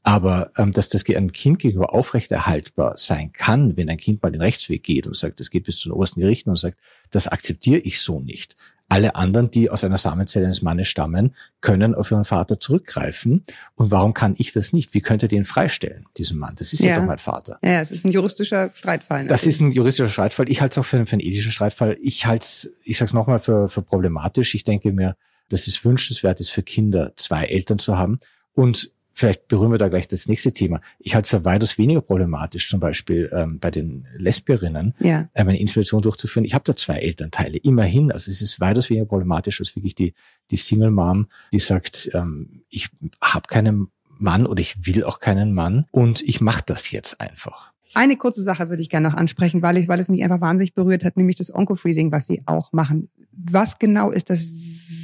[0.04, 4.42] Aber ähm, dass das einem Kind gegenüber aufrechterhaltbar sein kann, wenn ein Kind mal den
[4.42, 6.78] Rechtsweg geht und sagt, das geht bis zu den obersten Gerichten und sagt,
[7.10, 8.56] das akzeptiere ich so nicht.
[8.94, 13.44] Alle anderen, die aus einer Samenzelle eines Mannes stammen, können auf ihren Vater zurückgreifen.
[13.74, 14.94] Und warum kann ich das nicht?
[14.94, 16.54] Wie könnte den freistellen, diesen Mann?
[16.58, 17.00] Das ist ja, Ja.
[17.00, 17.58] doch mein Vater.
[17.64, 19.26] ja, es ist ein juristischer Streitfall.
[19.26, 20.48] Das ist ein juristischer Streitfall.
[20.48, 21.98] Ich halte es auch für, für einen ethischen Streitfall.
[22.02, 24.54] Ich halte es, ich sage es nochmal, für, für problematisch.
[24.54, 25.16] Ich denke mir,
[25.50, 28.20] dass es wünschenswert ist, für Kinder zwei Eltern zu haben.
[28.54, 30.82] Und vielleicht berühren wir da gleich das nächste Thema.
[31.00, 35.30] Ich halte es für weitaus weniger problematisch, zum Beispiel ähm, bei den Lesbierinnen, ja.
[35.36, 36.46] ähm, eine Insemination durchzuführen.
[36.46, 38.12] Ich habe da zwei Elternteile, immerhin.
[38.12, 40.14] Also es ist weitaus weniger problematisch als wirklich die,
[40.52, 42.90] die Single Mom, die sagt, ähm, ich
[43.22, 43.88] habe keinen
[44.18, 47.72] Mann oder ich will auch keinen Mann und ich mache das jetzt einfach.
[47.96, 50.74] Eine kurze Sache würde ich gerne noch ansprechen, weil, ich, weil es mich einfach wahnsinnig
[50.74, 53.10] berührt hat, nämlich das Oncofreezing, was Sie auch machen.
[53.32, 54.46] Was genau ist das?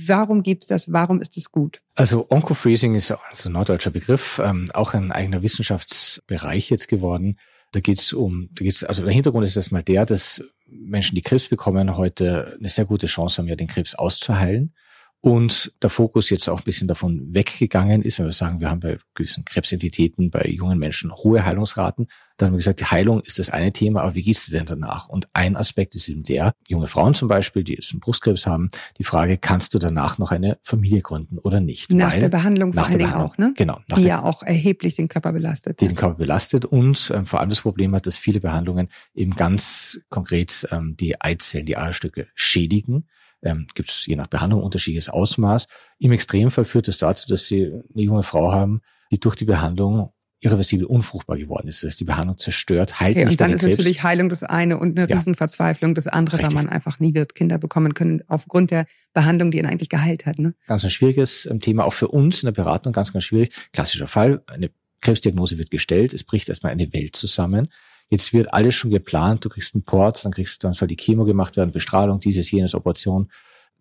[0.10, 0.92] Warum gibt's das?
[0.92, 1.82] Warum ist es gut?
[1.96, 7.38] Also Oncofreezing ist also ein norddeutscher Begriff, ähm, auch ein eigener Wissenschaftsbereich jetzt geworden.
[7.72, 11.48] Da geht's um, da geht's, also der Hintergrund ist erstmal der, dass Menschen, die Krebs
[11.48, 14.74] bekommen, heute eine sehr gute Chance haben, ja den Krebs auszuheilen.
[15.22, 18.80] Und der Fokus jetzt auch ein bisschen davon weggegangen ist, wenn wir sagen, wir haben
[18.80, 22.08] bei gewissen Krebsentitäten, bei jungen Menschen hohe Heilungsraten.
[22.38, 24.66] Dann haben wir gesagt, die Heilung ist das eine Thema, aber wie geht's dir denn
[24.66, 25.10] danach?
[25.10, 28.70] Und ein Aspekt ist eben der, junge Frauen zum Beispiel, die jetzt einen Brustkrebs haben,
[28.98, 31.92] die Frage, kannst du danach noch eine Familie gründen oder nicht?
[31.92, 33.54] Nach Weil- der Behandlung vor nach allen der Dingen auch, ne?
[33.58, 35.82] Genau, Die ja auch erheblich den Körper belastet.
[35.82, 39.36] die den Körper belastet und ähm, vor allem das Problem hat, dass viele Behandlungen eben
[39.36, 43.06] ganz konkret ähm, die Eizellen, die Eierstücke schädigen.
[43.42, 45.68] Ähm, Gibt es je nach Behandlung unterschiedliches Ausmaß.
[46.00, 48.82] Im Extremfall führt es dazu, dass sie eine junge Frau haben,
[49.12, 50.12] die durch die Behandlung
[50.42, 51.84] irreversibel unfruchtbar geworden ist.
[51.84, 53.78] Das heißt, die Behandlung zerstört, heilt Okay, nicht und dann ist Krebs.
[53.78, 55.18] natürlich Heilung das eine und eine Ja.
[55.18, 56.54] Riesenverzweiflung das andere, Richtig.
[56.56, 60.26] da man einfach nie wird Kinder bekommen können aufgrund der Behandlung, die ihn eigentlich geheilt
[60.26, 60.40] hat.
[60.40, 60.54] Ne?
[60.68, 63.54] ganz ein schwieriges ähm, Thema, auch für uns in der Beratung ganz, ganz schwierig.
[63.74, 64.72] Klassischer Fall, eine
[65.02, 67.68] Krebsdiagnose wird gestellt, es bricht erstmal eine Welt zusammen.
[68.10, 71.26] Jetzt wird alles schon geplant, du kriegst einen Port, dann kriegst, dann soll die Chemo
[71.26, 73.30] gemacht werden, Bestrahlung, dieses, jenes, Operation.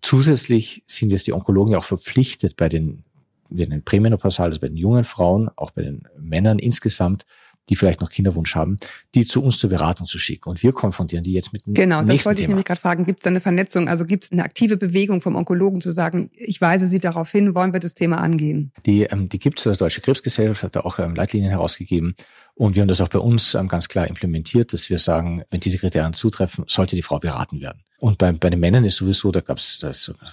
[0.02, 3.04] zusätzlich sind jetzt die Onkologen ja auch verpflichtet bei den,
[3.48, 7.24] wir nennen Prämenopausal, also bei den jungen Frauen, auch bei den Männern insgesamt,
[7.68, 8.76] die vielleicht noch Kinderwunsch haben,
[9.14, 10.48] die zu uns zur Beratung zu schicken.
[10.48, 12.52] Und wir konfrontieren die jetzt mit dem Genau, das wollte ich Thema.
[12.52, 13.04] nämlich gerade fragen.
[13.04, 13.88] Gibt es da eine Vernetzung?
[13.88, 17.54] Also gibt es eine aktive Bewegung vom Onkologen zu sagen, ich weise Sie darauf hin,
[17.54, 18.72] wollen wir das Thema angehen?
[18.86, 22.14] Die, ähm, die gibt es, das Deutsche Krebsgesellschaft hat da auch ähm, Leitlinien herausgegeben.
[22.54, 25.60] Und wir haben das auch bei uns ähm, ganz klar implementiert, dass wir sagen, wenn
[25.60, 27.82] diese Kriterien zutreffen, sollte die Frau beraten werden.
[28.00, 29.84] Und bei, bei den Männern ist sowieso, da gab es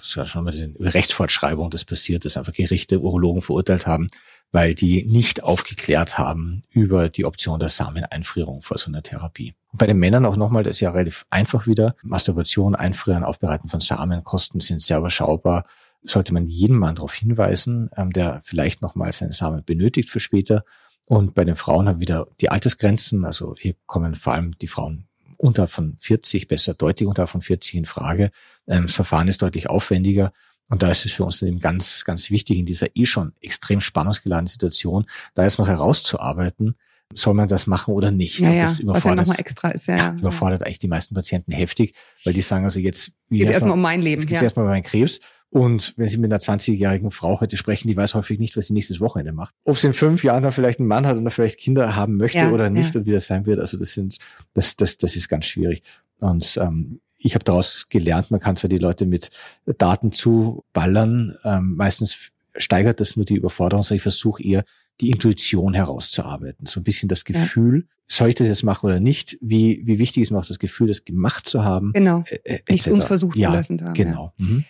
[0.02, 4.06] schon mal die Rechtsfortschreibung, das passiert, dass einfach Gerichte Urologen verurteilt haben,
[4.52, 9.54] weil die nicht aufgeklärt haben über die Option der Sameneinfrierung vor so einer Therapie.
[9.72, 11.96] Und bei den Männern auch nochmal, das ist ja relativ einfach wieder.
[12.02, 15.66] Masturbation, Einfrieren, Aufbereiten von Samenkosten sind sehr überschaubar.
[16.02, 20.64] Sollte man jeden Mann darauf hinweisen, ähm, der vielleicht nochmal seinen Samen benötigt für später.
[21.06, 23.24] Und bei den Frauen haben wieder die Altersgrenzen.
[23.24, 25.06] Also hier kommen vor allem die Frauen
[25.38, 28.30] unterhalb von 40, besser deutlich unterhalb von 40 in Frage.
[28.66, 30.32] Ähm, das Verfahren ist deutlich aufwendiger.
[30.68, 33.32] Und da ist es für uns dann eben ganz, ganz wichtig, in dieser eh schon
[33.40, 36.74] extrem spannungsgeladenen Situation, da jetzt noch herauszuarbeiten,
[37.14, 38.40] soll man das machen oder nicht.
[38.40, 39.86] Ja, Und ja, das was ja überfordert, nochmal extra ist.
[39.86, 40.16] Ja, ja, ja.
[40.18, 41.94] überfordert eigentlich die meisten Patienten heftig,
[42.24, 44.20] weil die sagen also jetzt, wie Jetzt erstmal um mein Leben.
[44.20, 44.46] Jetzt geht's Ja.
[44.46, 45.20] erstmal um meinen Krebs.
[45.50, 48.72] Und wenn Sie mit einer 20-jährigen Frau heute sprechen, die weiß häufig nicht, was sie
[48.72, 49.54] nächstes Wochenende macht.
[49.64, 52.38] Ob sie in fünf Jahren dann vielleicht einen Mann hat oder vielleicht Kinder haben möchte
[52.38, 53.00] Ja, oder nicht ja.
[53.00, 53.60] und wie das sein wird.
[53.60, 54.18] Also das sind,
[54.54, 55.82] das, das, das ist ganz schwierig.
[56.18, 59.30] Und ähm, ich habe daraus gelernt, man kann zwar die Leute mit
[59.78, 61.36] Daten zuballern.
[61.44, 64.64] Ähm, meistens steigert das nur die Überforderung, sondern ich versuche eher
[65.00, 66.66] die Intuition herauszuarbeiten.
[66.66, 69.36] So ein bisschen das Gefühl, soll ich das jetzt machen oder nicht?
[69.40, 71.92] Wie, wie wichtig ist mir auch das Gefühl, das gemacht zu haben?
[71.92, 72.24] Genau.
[72.28, 73.94] äh, äh, Nicht unversucht ja, gelassen zu haben.
[73.94, 74.04] Ja.
[74.04, 74.32] Genau.
[74.38, 74.64] Mhm.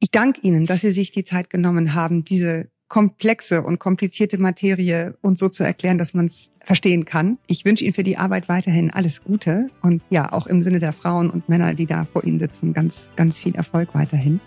[0.00, 5.14] Ich danke Ihnen, dass Sie sich die Zeit genommen haben, diese komplexe und komplizierte Materie
[5.20, 7.38] uns so zu erklären, dass man es verstehen kann.
[7.46, 10.92] Ich wünsche Ihnen für die Arbeit weiterhin alles Gute und ja, auch im Sinne der
[10.92, 14.40] Frauen und Männer, die da vor Ihnen sitzen, ganz, ganz viel Erfolg weiterhin.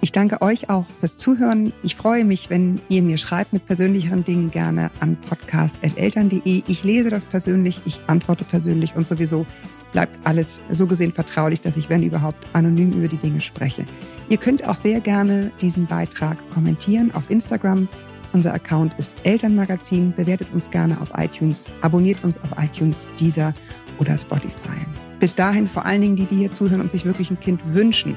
[0.00, 1.72] Ich danke euch auch fürs Zuhören.
[1.82, 6.62] Ich freue mich, wenn ihr mir schreibt mit persönlicheren Dingen gerne an podcast.eltern.de.
[6.66, 9.46] Ich lese das persönlich, ich antworte persönlich und sowieso
[9.94, 13.86] bleibt alles so gesehen vertraulich, dass ich, wenn überhaupt, anonym über die Dinge spreche.
[14.28, 17.88] Ihr könnt auch sehr gerne diesen Beitrag kommentieren auf Instagram.
[18.34, 20.12] Unser Account ist Elternmagazin.
[20.14, 23.54] Bewertet uns gerne auf iTunes, abonniert uns auf iTunes, Deezer
[24.00, 24.84] oder Spotify.
[25.20, 28.16] Bis dahin vor allen Dingen die, die hier zuhören und sich wirklich ein Kind wünschen.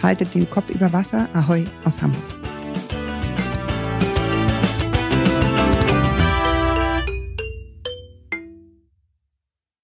[0.00, 1.28] Haltet den Kopf über Wasser.
[1.34, 2.37] Ahoi aus Hamburg.